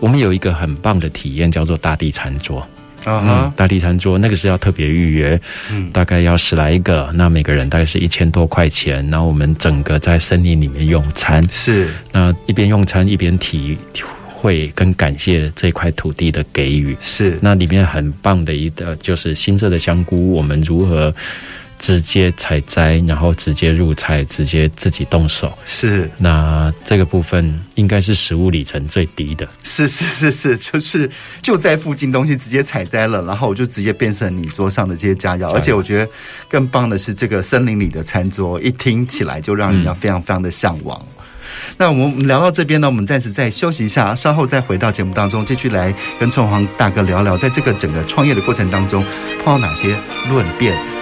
[0.00, 2.66] 我们有一个很棒的体验，叫做大地餐桌。
[3.04, 3.48] 啊、uh.
[3.48, 13.76] 嗯，大地餐桌那个是要特别预约，嗯，大概要十来个，那每个人大概是一千多块钱，然后我们整个在森林里面用餐，是，那一边用餐一边体
[14.26, 21.14] 会跟感谢这块土地的给予，是，那里面很棒的一个就是新色的香菇，我们如何。
[21.82, 25.52] 直接采摘，然后直接入菜，直接自己动手。
[25.66, 29.48] 是，那这个部分应该是食物里程最低的。
[29.64, 31.10] 是是是是，就是
[31.42, 35.50] 就在附近东西直接采摘了，然后我就直接变成你桌上的这些佳肴。
[35.50, 36.08] 而且我觉得
[36.48, 40.96] 更棒的是，这个森林里的餐桌一听起来就让人家非常非常的向往。
[41.18, 41.24] 嗯、
[41.76, 49.04] 那我们聊到这边呢，我们暂时再休息一下，稍后再回到节目当中，继续来跟凤凰大哥聊聊，在这个整个创业的过程当中
[49.42, 49.96] 碰到哪些
[50.30, 51.01] 论辩。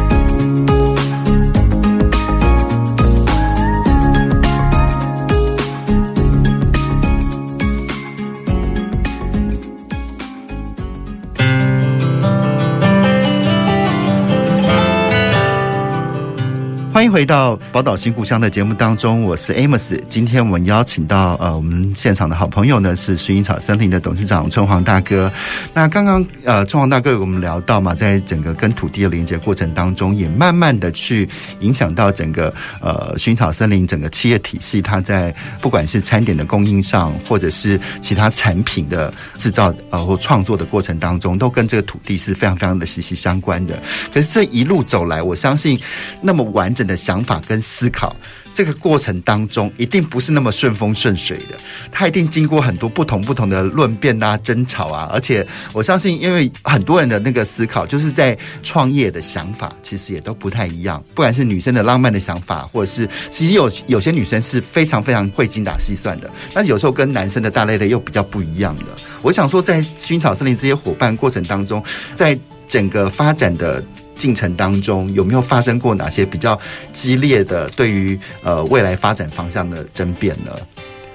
[16.93, 19.97] 欢迎回到宝岛新故乡的节目当中，我是 Amos。
[20.09, 25.31] 今天我们邀请到呃，我们现场的好朋友呢是薰衣草森林的董事长春黄大哥。
[25.73, 31.27] 那刚刚呃，春黄大哥跟我们聊到嘛，在整个跟土地的连接过程当中，也慢慢的去
[31.61, 43.81] 影响到整个呃薰衣草森林整个企业体系，它在不管是餐点的供应上，或者是其他产品的制造呃或创作的过程当中，都跟这个土地是非常非常的息息相关的。
[44.13, 45.79] 可是这一路走来，我相信
[46.21, 46.91] 那么完整的。
[46.91, 48.13] 的想法跟思考，
[48.53, 51.55] 这个过程当中一定不是那么顺风顺水的，
[51.89, 61.01] 他一定经过很多不同不同的论辩啊、争吵啊，而且我相信，因为很多人的那个思考，就是在创业的想法，其实也都不太一样。
[61.15, 68.83] 不管是女生的浪漫的想法，或者是其实有有些女生是非常非常会精打细算的，但是有时候跟男生的大类类又比较不一样的。
[69.21, 71.81] 我想说，在薰草森林这些伙伴过程当中，
[72.17, 73.81] 在整个发展的。
[74.21, 76.59] 进程当中有没有发生过哪些比较
[76.93, 80.51] 激烈的对于呃未来发展方向的争辩呢？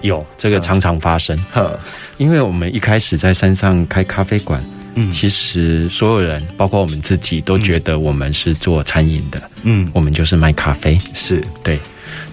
[0.00, 1.38] 有，这个常常发生。
[1.52, 1.78] 呵、嗯，
[2.16, 4.60] 因为我们一开始在山上开咖啡馆，
[4.96, 11.78] 嗯，其实所有人，包括我们自己，都觉得我们是做餐饮的，嗯，我们就是卖咖啡，是对。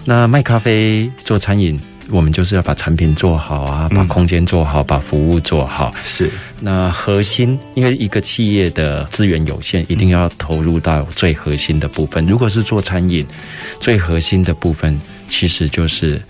[0.04, 1.78] 那卖咖啡做餐饮。
[2.10, 5.94] 我们就是要把产品做好啊，把空间做好，嗯、把服务做好。
[6.04, 12.24] 是，那核心，因为一个企业的资源有限，一定要投入到最核心的部分。
[12.26, 13.26] 如果是做餐饮，
[13.80, 16.20] 最核心的部分其实就是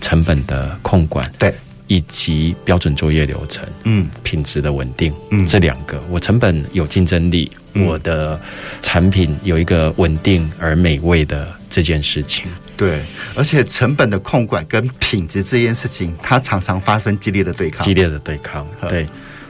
[0.00, 1.54] 成本的控管，对，
[1.86, 8.38] 以及标准作业流程，嗯，品质的稳定，嗯，这两个，我成本有竞争力，嗯、我的
[8.80, 12.44] 产品有一个稳定而美味的这件事情。
[12.76, 13.00] 对，
[13.34, 17.82] 而且成本的控管跟品质这件事情，它常常发生激烈的对抗。
[17.84, 19.06] 激烈的对抗，对。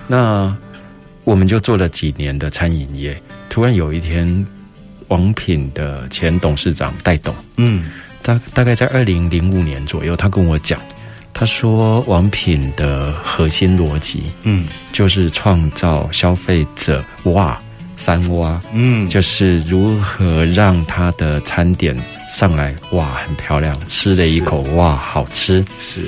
[0.06, 0.56] 那
[1.24, 4.46] 我们就做了几年的餐饮业，突然有一天，
[5.08, 7.90] 王品的前董事长戴董，嗯，
[8.22, 10.80] 大大概在二零零五年左右，他跟我讲，
[11.32, 17.58] 他说王品的核心逻辑，嗯，就是创造消费者哇
[17.96, 21.96] 三哇，嗯，就是如何让他的餐点。
[22.32, 26.00] 上来，哇，很漂亮，吃了一口，哇，好吃，是。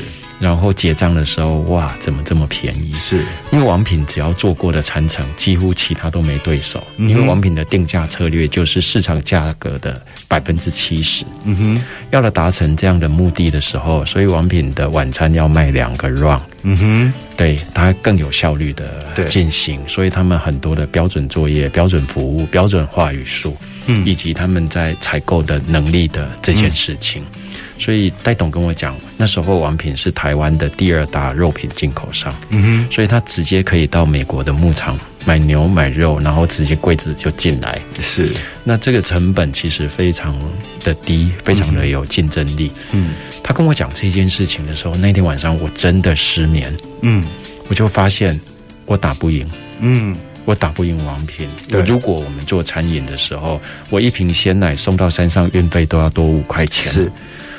[0.45, 2.93] 然后结账的时候，哇，怎么这么便宜？
[2.93, 6.87] 是因为王品只要做过的餐程，几乎其他都没对手。
[6.99, 11.25] 嗯、因为王品的定价策略就是市场价格的百分之七十。
[11.45, 16.43] 嗯哼，要了达成这样的目的的时候，所以王品的晚餐要卖两个 round。
[16.61, 27.23] 嗯哼，对，它更有效率的进行，所以他们很多的标准作业、标准服务、标准话语术，嗯，以及他们在采购的能力的这件事情。
[27.23, 27.44] 嗯
[27.79, 37.81] 所以戴董跟我讲，那时候王品是台湾的第二大肉品进口商，嗯哼，所以他直接可以到美国的牧场买牛买肉，然后直接柜子就进来。
[38.01, 38.31] 是，
[38.63, 40.39] 那这个成本其实非常
[40.85, 42.71] 的低，非常的有竞争力。
[42.93, 46.73] 嗯，他跟我讲这件事情的时候，那天晚上我真的失眠。
[47.03, 47.27] 嗯，
[47.69, 48.41] 我就发现
[48.87, 49.47] 我打不赢。
[49.81, 51.49] 嗯，我打不赢王品。
[51.69, 53.61] 对，如果我们做餐饮的时候，
[53.91, 56.93] 我一瓶鲜奶送到山上，运费都要多五块钱。
[56.93, 57.11] 是。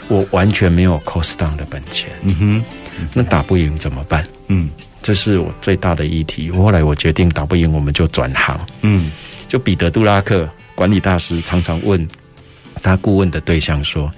[0.07, 2.63] 我完全没有 cost down 的本钱，嗯哼，
[3.13, 4.23] 那打不赢怎么办？
[4.47, 4.69] 嗯，
[5.01, 6.51] 这是我最大的议题。
[6.51, 8.59] 后来我决定打不赢，我们就转行。
[8.81, 9.09] 嗯，
[9.47, 12.07] 就彼得·杜拉克管理大师常常问
[12.83, 14.11] 他顾问的对象说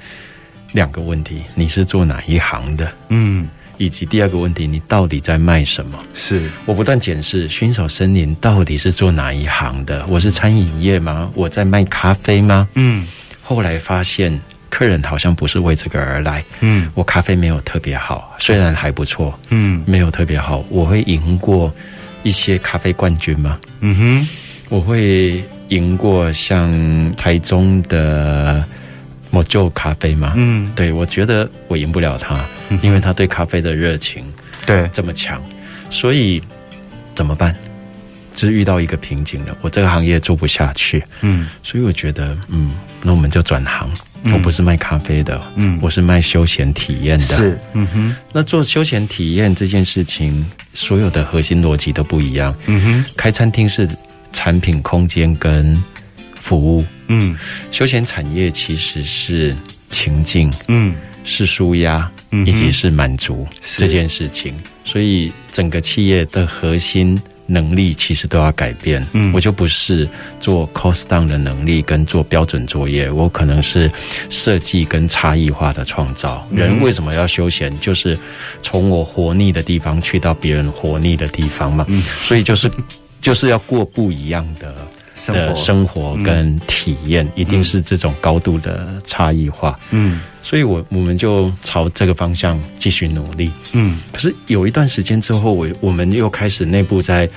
[0.74, 2.92] 两个问题：你是做哪一行的？
[3.08, 5.98] 嗯，以及第二个问题，你到底在卖什么？
[6.14, 10.06] 是我不断检视薰衣草森林到底是做哪一行的？
[10.08, 11.32] 我是餐饮业吗？
[11.34, 12.68] 我在卖咖啡吗？
[12.74, 13.08] 嗯，
[13.42, 14.38] 后来发现。
[14.78, 16.46] 客人好像不是为这个而来。
[16.60, 19.34] 嗯，我咖啡没有特别好，虽然还不错。
[19.50, 21.74] 嗯，没有特别好，我会赢过
[22.22, 23.58] 一些咖啡冠军吗？
[23.80, 24.28] 嗯哼，
[24.70, 26.72] 我会赢过像
[27.16, 28.64] 台中的
[29.32, 30.34] 某旧咖啡吗？
[30.36, 32.46] 嗯，对，我觉得我赢不了他，
[32.84, 34.24] 因为他对咖啡的热情
[34.64, 35.42] 对这么强，
[35.90, 36.40] 所以
[37.16, 37.56] 怎么办？
[38.36, 41.04] 就是遇到一个瓶颈了，我这个行业做不下去。
[41.22, 43.90] 嗯，所以我觉得，嗯，那我们就转行。
[44.26, 48.16] 我不是卖咖啡的，嗯，我是卖休闲体验的，是，嗯哼。
[48.34, 53.06] 那做休闲体验这件事情，所有的核心逻辑都不一样，嗯哼。
[53.16, 53.88] 开餐厅是
[54.34, 55.82] 产品、空间跟
[56.34, 57.38] 服务，嗯，
[57.72, 59.56] 休闲产业其实是
[59.90, 60.94] 情境，嗯，
[61.24, 62.10] 是舒压，
[62.46, 63.48] 以及是满足
[63.78, 64.54] 这件事情，
[64.84, 67.20] 所以整个企业的核心。
[67.48, 70.08] 能力其实都要改变，嗯，我就不是
[70.40, 73.90] 做 cost down 的能力跟做标准作业，我可能是
[74.30, 76.46] 设计跟差异化的创造。
[76.52, 77.78] 人为什么要休闲？
[77.80, 78.18] 就是
[78.62, 82.70] 从我活腻的地方去到别人活腻的地方嘛，嗯，所以就是
[83.22, 84.76] 就是要过不一样的
[85.28, 90.22] 的生活跟体验，一定是这种高度的差异化，嗯。
[90.44, 93.52] 所以我，我我们就朝这个方向继续努力。
[93.74, 97.30] 嗯，可是有一段时间之后，我我们又开始内部在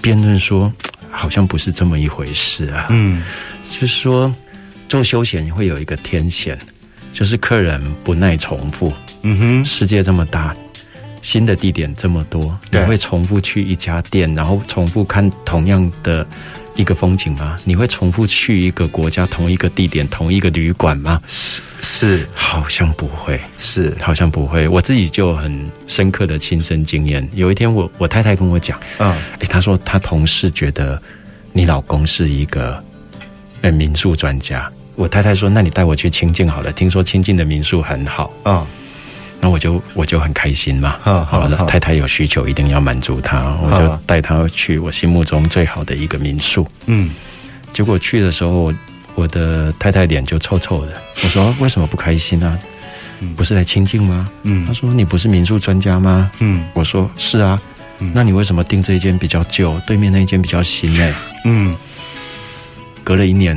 [0.00, 0.72] 辩论说，
[1.10, 2.86] 好像不是这么一回事啊。
[2.88, 3.22] 嗯，
[3.70, 4.34] 就是说
[4.88, 6.58] 做休闲会有一个天险，
[7.12, 8.90] 就是客人不耐重复。
[9.20, 10.56] 嗯哼，世界这么大，
[11.20, 16.26] 新的地点这么多，你会重复去一家店，然后重复看同样的。
[16.76, 17.58] 一个风景吗？
[17.64, 21.20] 你会重复去一个国家同一个地点同一个旅馆吗？
[21.28, 24.66] 是是，好像不会，是好像不会。
[24.66, 27.26] 我自己就很深刻的亲身经验。
[27.34, 31.00] 有一天我，我我太太跟我讲，嗯，哎，她说她同事觉得
[31.52, 32.82] 你老公是一个
[33.60, 34.70] 呃民宿专家。
[34.96, 38.66] 我太太说，那你带我去清境好了，听说清境的民宿很好，嗯。
[39.44, 46.66] 那我就我就很开心嘛，好了，太太有需求一定要满足她，我就带她去我心目中最好的一个民宿。
[46.86, 47.10] 嗯，
[47.70, 48.72] 结果去的时候，
[49.14, 50.92] 我的太太脸就臭臭的。
[51.22, 52.58] 我说 为什么不开心啊？
[53.36, 54.26] 不是来清静吗？
[54.44, 56.30] 嗯，她说你不是民宿专家吗？
[56.38, 57.60] 嗯，我说是啊。
[58.14, 61.14] 那你为什么订这一间比较旧，对面那一间比较新呢？
[61.44, 61.76] 嗯，
[63.04, 63.54] 隔了一年。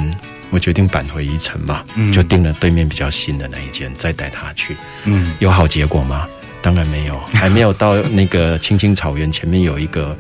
[0.50, 4.76] 我决定返回宜城嘛，嗯、就订了对面比较新的那一间，再带他去。
[5.06, 6.28] 嗯，有好结果吗？
[6.60, 10.18] 当然没有， 还没有到那个青青草原前面有一个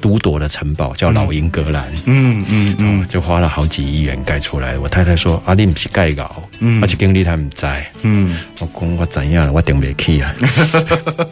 [0.00, 1.92] 都铎的城堡，叫老英格兰。
[2.06, 4.78] 嗯嗯嗯，就花了好几亿元盖出来。
[4.78, 6.42] 我太太说：“啊，你不是盖搞，
[6.80, 9.52] 而且经理他们在。”嗯，我讲我怎样了？
[9.52, 10.32] 我顶不起啊。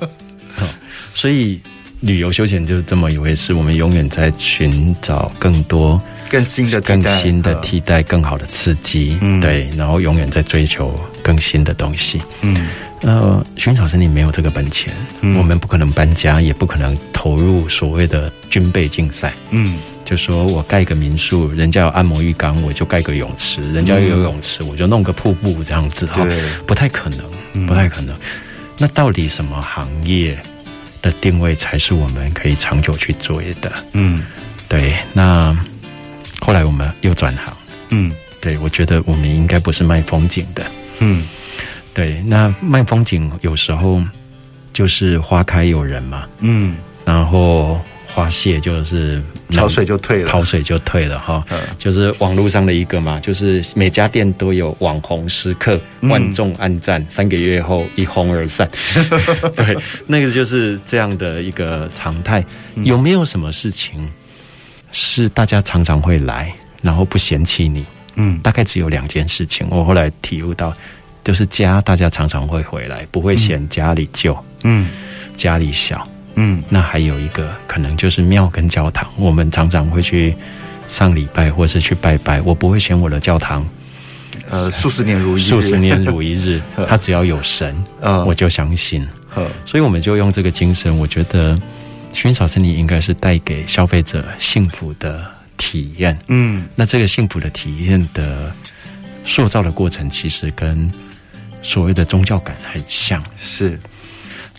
[1.14, 1.60] 所以
[2.00, 3.54] 旅游休闲就是这么一回事。
[3.54, 6.00] 我们永远在寻找更多。
[6.30, 12.20] 更新的、更新的替代、更好的刺激，嗯、对，然后永远在追求更新的东西。
[12.42, 12.68] 嗯，
[13.02, 19.32] 呃，薰衣草森林没有这个本钱，嗯、我们不可能搬家，也不可能投入所谓的军备竞赛。
[19.50, 28.14] 嗯，就说我盖个民宿，人家有按摩浴缸，我就盖个泳池；人家有游泳池，我就弄个瀑布，这样子哈，对，不太可能，不太可能。
[28.14, 28.20] 嗯、
[28.78, 30.38] 那到底什么行业
[31.00, 33.72] 的定位才是我们可以长久去做的？
[33.92, 34.22] 嗯，
[34.68, 35.56] 对，那。
[36.40, 37.56] 后来我们又转行，
[37.90, 40.64] 嗯，对，我觉得我们应该不是卖风景的，
[41.00, 41.24] 嗯，
[41.92, 42.20] 对。
[42.26, 44.02] 那卖风景有时候
[44.72, 47.80] 就是花开有人嘛，嗯，然后。
[48.10, 51.44] 花谢就是潮水就退了，潮水就退了哈。
[51.50, 58.68] 嗯，就是网络上的一个嘛，就是每家店都有网红时刻，万众暗赞，三个月后一哄而散。
[59.54, 62.44] 对，那个就是这样的一个常态。
[62.82, 64.00] 有没有什么事情
[64.92, 67.84] 是大家常常会来，然后不嫌弃你？
[68.16, 69.66] 嗯，大概只有两件事情。
[69.70, 70.72] 我后来体悟到，
[71.22, 74.88] 就是家大家常常会回来，不会嫌家里旧，嗯，
[75.36, 76.06] 家里小。
[76.34, 80.34] 嗯，那还有一个可能就是庙跟教堂，我们常常会去
[80.88, 82.40] 上礼拜或是去拜拜。
[82.42, 83.66] 我不会嫌我的教堂，
[84.48, 86.60] 呃，数十年如一日，数十年如一日。
[86.88, 89.06] 他只要有神，嗯，我就相信。
[89.64, 91.56] 所以我们就用这个精神，我觉得
[92.14, 95.24] 薰衣草森林应该是带给消费者幸福的
[95.56, 96.18] 体验。
[96.28, 98.52] 嗯，那这个幸福的体验的
[99.24, 100.90] 塑造的过程，其实跟
[101.62, 103.78] 所谓的宗教感很像，是。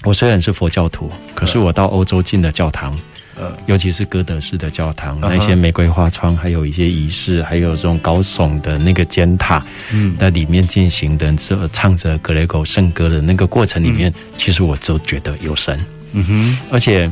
[0.04, 2.98] 我虽然是佛教徒，可是我到欧洲进了教堂，
[3.36, 15.78] 呃，尤其是哥德式的教堂，那些玫瑰花窗，还有一些仪式，还有这种高耸的那个尖塔，嗯，在里面进行的这唱着格雷狗圣歌的那个过程里面，其实我都觉得有神，
[16.14, 17.12] 嗯哼，而且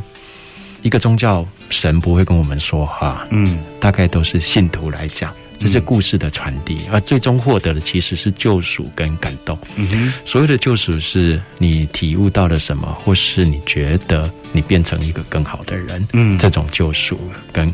[0.82, 5.34] 一个宗教神不会跟我们说话，嗯，大概都是信徒来讲。
[5.60, 9.58] 这是故事的传递，而最终获得的其实是救赎跟感动。
[9.76, 16.08] 嗯哼，所谓的救赎是你体悟到了什么，或是你觉得你变成一个更好的人。
[16.14, 17.20] 嗯，这种救赎
[17.52, 17.74] 跟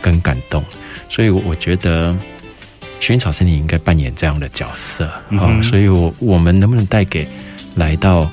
[0.00, 0.62] 跟感动，
[1.10, 2.16] 所以我觉得
[3.00, 5.04] 薰衣草森林应该扮演这样的角色。
[5.30, 7.26] 好、嗯，所以我我们能不能带给
[7.74, 8.30] 来到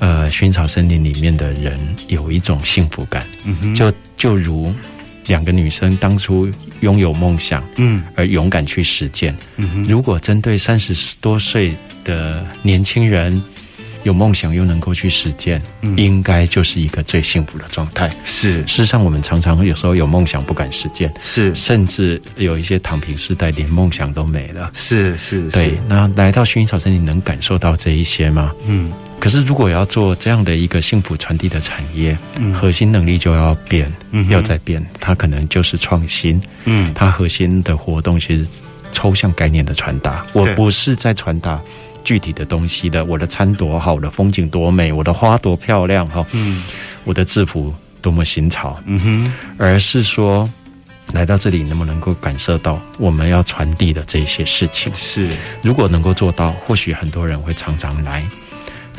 [0.00, 1.78] 呃薰衣草森林里面的人
[2.08, 3.24] 有一种幸福感？
[3.46, 4.74] 嗯哼，就就如。
[5.26, 9.36] 两个女生当初拥有梦想，嗯，而勇敢去实践。
[9.58, 11.72] 嗯，如果针对三十多岁
[12.02, 13.40] 的年轻人
[14.02, 18.10] 有梦想又能够去实践，嗯，应该就是一个最幸福的状态。
[18.24, 24.72] 是，事实上，我们常常有时候有梦想不敢实践，是，甚至有一些躺平时代连梦想都没了。
[24.74, 25.78] 是是，是，对。
[25.86, 28.52] 那来到薰衣草森林，能感受到这一些吗？
[28.66, 28.90] 嗯。
[29.20, 38.46] 可是，如果要做这样的一个幸福传递的产业，嗯，核心能力就要变，嗯，要再变，它可能就是创新，嗯，它核心的活动其实
[38.92, 41.60] 抽象概念的传达，我不是在传达
[42.02, 46.64] 具体的东西的，我的餐多好，我的风景多美，我的花多漂亮，哈，嗯，
[47.04, 50.48] 我的制服多么新潮，嗯哼，而是说
[51.12, 54.90] 来到这里能不能够感受到我们要传递的这些事情？
[54.96, 55.28] 是，
[55.60, 58.24] 如果能够做到，或许很多人会常常来。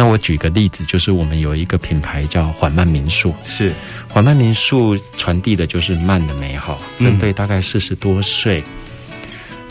[0.02, 3.72] 那我举个例子，就是我们有一个品牌叫缓慢民宿，是。
[4.10, 8.64] 缓慢民宿传递的就是慢的美好，针对大概四十多岁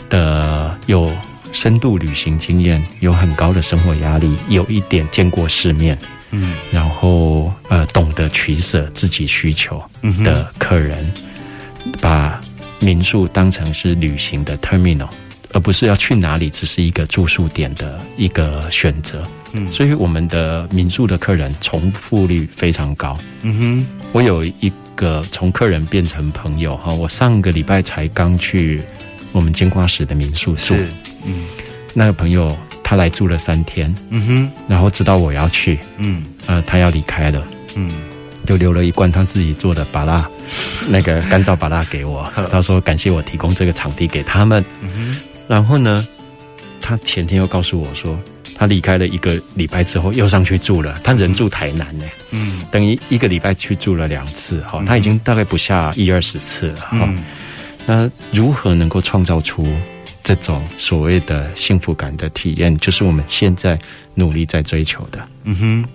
[0.09, 1.11] 的有
[1.51, 9.83] 深度旅行经验、有很高的生活压力、有一点见过世面，嗯，然后呃懂得取舍自己需求
[10.23, 11.11] 的客人，
[11.99, 12.39] 把
[12.79, 15.09] 民宿当成是旅行的 terminal，
[15.51, 19.27] 而不是要去哪里，只是一个住宿点的一个选择。
[19.53, 23.17] 嗯，所以我们的民宿的客人重复率非常高。
[23.41, 28.81] 嗯哼，我有一个从客人变成朋友哈，我上个礼拜才刚去
[29.31, 30.75] 我们金瓜石的民宿住。
[31.25, 31.45] 嗯，
[31.93, 33.93] 那个朋友他来住了三天。
[34.09, 35.79] 嗯哼，然后知道我要去。
[35.97, 37.45] 嗯，呃，他要离开了。
[37.75, 37.91] 嗯，
[38.45, 40.29] 就留了一罐他自己做的巴拉，
[40.89, 42.31] 那个干燥巴拉给我。
[42.51, 44.63] 他说感谢我提供这个场地给他们。
[44.81, 46.07] 嗯哼，然后呢，
[46.79, 48.17] 他前天又告诉我说。
[48.61, 51.01] 他离开了一个礼拜之后，又上去住了。
[51.03, 54.83] 他人住台南呢，嗯，等于一个礼拜去住了两次哈。
[54.85, 56.99] 他已经大概不下一二十次了哈。
[57.01, 57.23] 嗯、
[57.87, 59.65] 那如何能够创造出
[60.23, 63.79] 这种所谓的幸福感的体验，就是我们现在
[64.13, 65.27] 努力在追求的。
[65.45, 65.85] 嗯哼，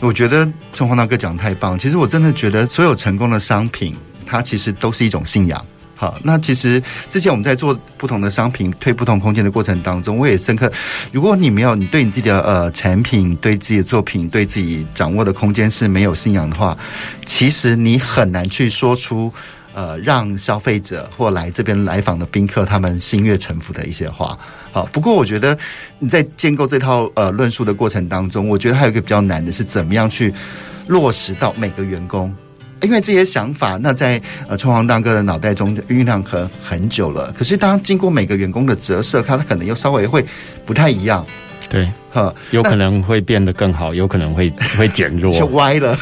[0.00, 1.78] 我觉得从黄大哥讲太棒。
[1.78, 3.96] 其实我真的觉得，所有成功的商品，
[4.26, 5.64] 它其实都是一种信仰。
[6.02, 10.68] 好，那其实之前我们在做不同的商品推不同空间的过程当中，我也深刻。
[11.12, 16.76] 如果你没有你对你自己的呃产品、对自己的作品、对自己掌握的空间是没有信仰的话，
[17.24, 19.32] 其实你很难去说出
[19.74, 24.36] 呃让消费者或来这边来访的宾客他们心悦诚服的一些话。
[24.72, 25.56] 好，不过我觉得
[26.00, 30.34] 你在建构这套呃论述的过程当中，我觉得还有一个比较难的是怎么样去
[30.88, 32.34] 落实到每个员工。
[32.82, 37.32] 因为这些想法，那在呃春黄大哥的脑袋中酝酿可很久了。
[37.32, 40.24] 可是当经过每个员工的折射，他他可能又稍微会
[40.66, 41.24] 不太一样。
[41.72, 45.96] 对，哈，有可能会变得更好，有可能会 会减弱，就歪了。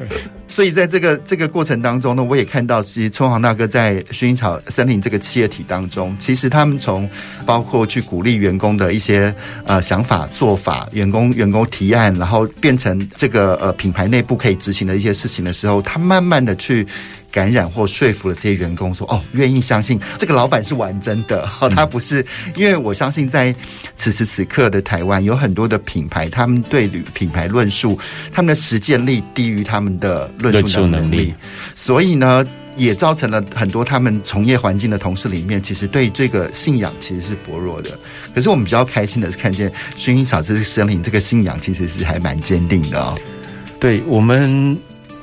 [0.48, 7.08] 所以在这个这个过程当中呢，我也看到，其实春航大哥在薰衣草森林这个企业体当中，其实他们从
[7.44, 9.32] 包括去鼓励员工的一些
[9.66, 16.86] 呃想法做法，员工员工提案，然后变成这个呃品牌内部可以执行的一些事情的时候，他慢慢的去。
[17.30, 21.48] 感染或说服了这些员工说：“哦，愿意相信这个老板是玩真的。
[21.60, 22.24] 哦，他不是。
[22.56, 23.54] 因为我相信，在
[23.96, 27.98] 此时此刻的台湾，有很多的品牌，他们对于品牌论述，
[28.32, 31.32] 他们的实践力低于他们的论述能力，
[31.74, 32.44] 所以呢，
[32.76, 37.90] 也造成了很多他们从业环境的同事里面，其实对这个信仰其实是薄弱的。
[38.34, 43.16] 可是我们比较开心的是，看见薰衣草这个森林，这个信仰其实是还蛮坚定的哦。
[43.78, 44.76] 对我们。”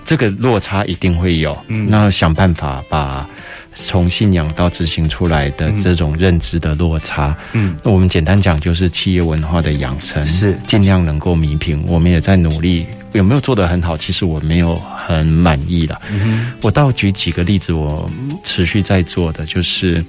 [0.08, 3.28] 这个落差一定会有，嗯，那想办法把
[3.76, 11.86] 从信仰到执行出来的这种认知的落差，嗯，那我们简单讲就是企业文化的养成，是尽量能够弥平。
[11.86, 13.98] 我们也在努力，有没有做得很好？
[13.98, 16.02] 其实我没有很满意了。
[16.10, 18.10] 嗯，我倒举几个例子，我
[18.46, 20.04] 持续在做的就是，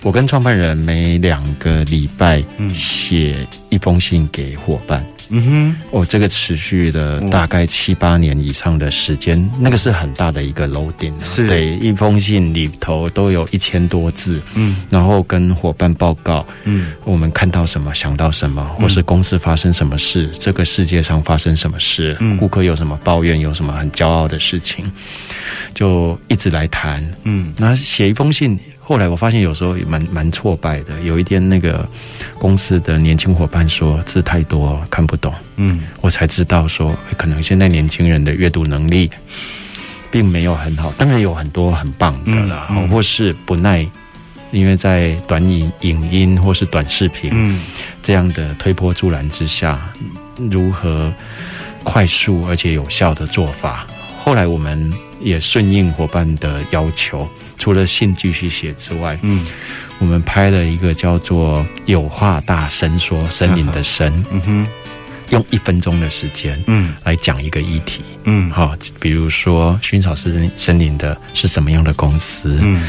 [0.00, 2.40] 我跟创办人每两个礼拜
[2.72, 3.36] 写
[3.68, 5.04] 一封信给伙伴。
[5.30, 11.46] 嗯哼，哦，这个持续的大概七八年以上的时间，嗯、那个是很大的一个 loading，是。
[11.46, 24.90] 对，一封信里头都有一千多字，嗯，然后跟伙伴报告，嗯，我们看到什么，想到什么，或是公司发生什么事，嗯、这个世界上发生什么事，嗯，顾客有什么抱怨，有什么很骄傲的事情，
[25.72, 28.58] 就一直来谈，嗯，那写一封信。
[28.90, 31.00] 后来我发现有时候也蛮蛮挫败的。
[31.02, 31.88] 有一天，那个
[32.40, 39.08] 公司的年轻伙伴说字太多看不懂，嗯，我才知道说可能现在年轻人的阅读能力
[40.10, 40.92] 并没有很好。
[40.98, 43.86] 当然有很多很棒的啦，嗯嗯、或是不耐，
[44.50, 47.60] 因为在短影影音或是短视频，嗯，
[48.02, 49.78] 这样的推波助澜之下，
[50.50, 51.14] 如何
[51.84, 53.86] 快速而且有效的做法？
[54.18, 54.92] 后来我们。
[55.20, 59.46] 也顺应伙伴的要求，除了信继续写之外，嗯，
[59.98, 64.66] 我们拍了一个叫做“有话大声说”森林的森，嗯哼，
[65.30, 72.82] 用一分钟的时间，嗯，来讲一个议题，嗯，好，比如说薰衣草是森林的是什么样的公司，嗯。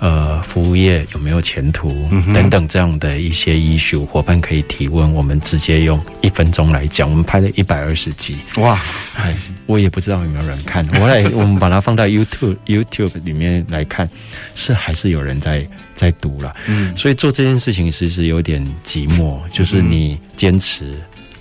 [0.00, 2.08] 呃，服务业有没有前途？
[2.10, 7.08] 嗯、等等，这样的一些 issue，伙伴可以提问，我们直接用一分钟来讲。
[7.08, 8.80] 我们拍了一百二十集，哇！
[9.16, 9.36] 哎，
[9.66, 10.86] 我也不知道有没有人看。
[11.00, 14.08] 我来， 我们把它放到 YouTube YouTube 里面来看，
[14.54, 16.54] 是还是有人在在读了。
[16.66, 20.94] 嗯，所以做这件事情其实有点寂寞，就是你坚持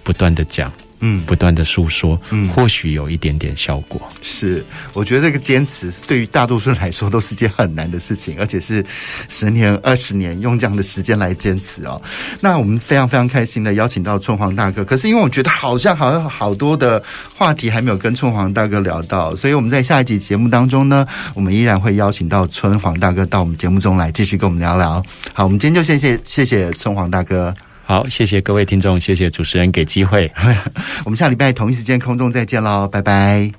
[0.04, 0.72] 不断的讲。
[1.00, 4.02] 嗯，不断的诉说，嗯，或许有一点点效果。
[4.22, 8.84] 是，我觉得这个坚持对于大多数人来说都是件很难的事情，而且是
[9.30, 12.02] 十年、二十年用这样的时间来坚持哦。
[12.40, 17.02] 那我们非常非常开心的邀请到春黄大哥，可是因为我觉得好像好像好多的
[17.36, 25.04] 话题还没有跟春黄大哥聊到，所以我们在下一集节目当中呢，我们依然会邀请到春黄大哥到我们节目中来继续跟我们聊聊。
[25.34, 27.54] 好，我们今天就谢谢谢谢春黄大哥。
[27.88, 30.30] 好，谢谢各位听众，谢谢主持人给机会。
[31.06, 33.50] 我们下礼拜同一时间空中再见喽，拜拜。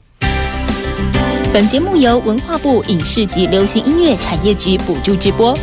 [1.51, 5.57] 本节目由文化部影视及流行音乐产业局补助直播。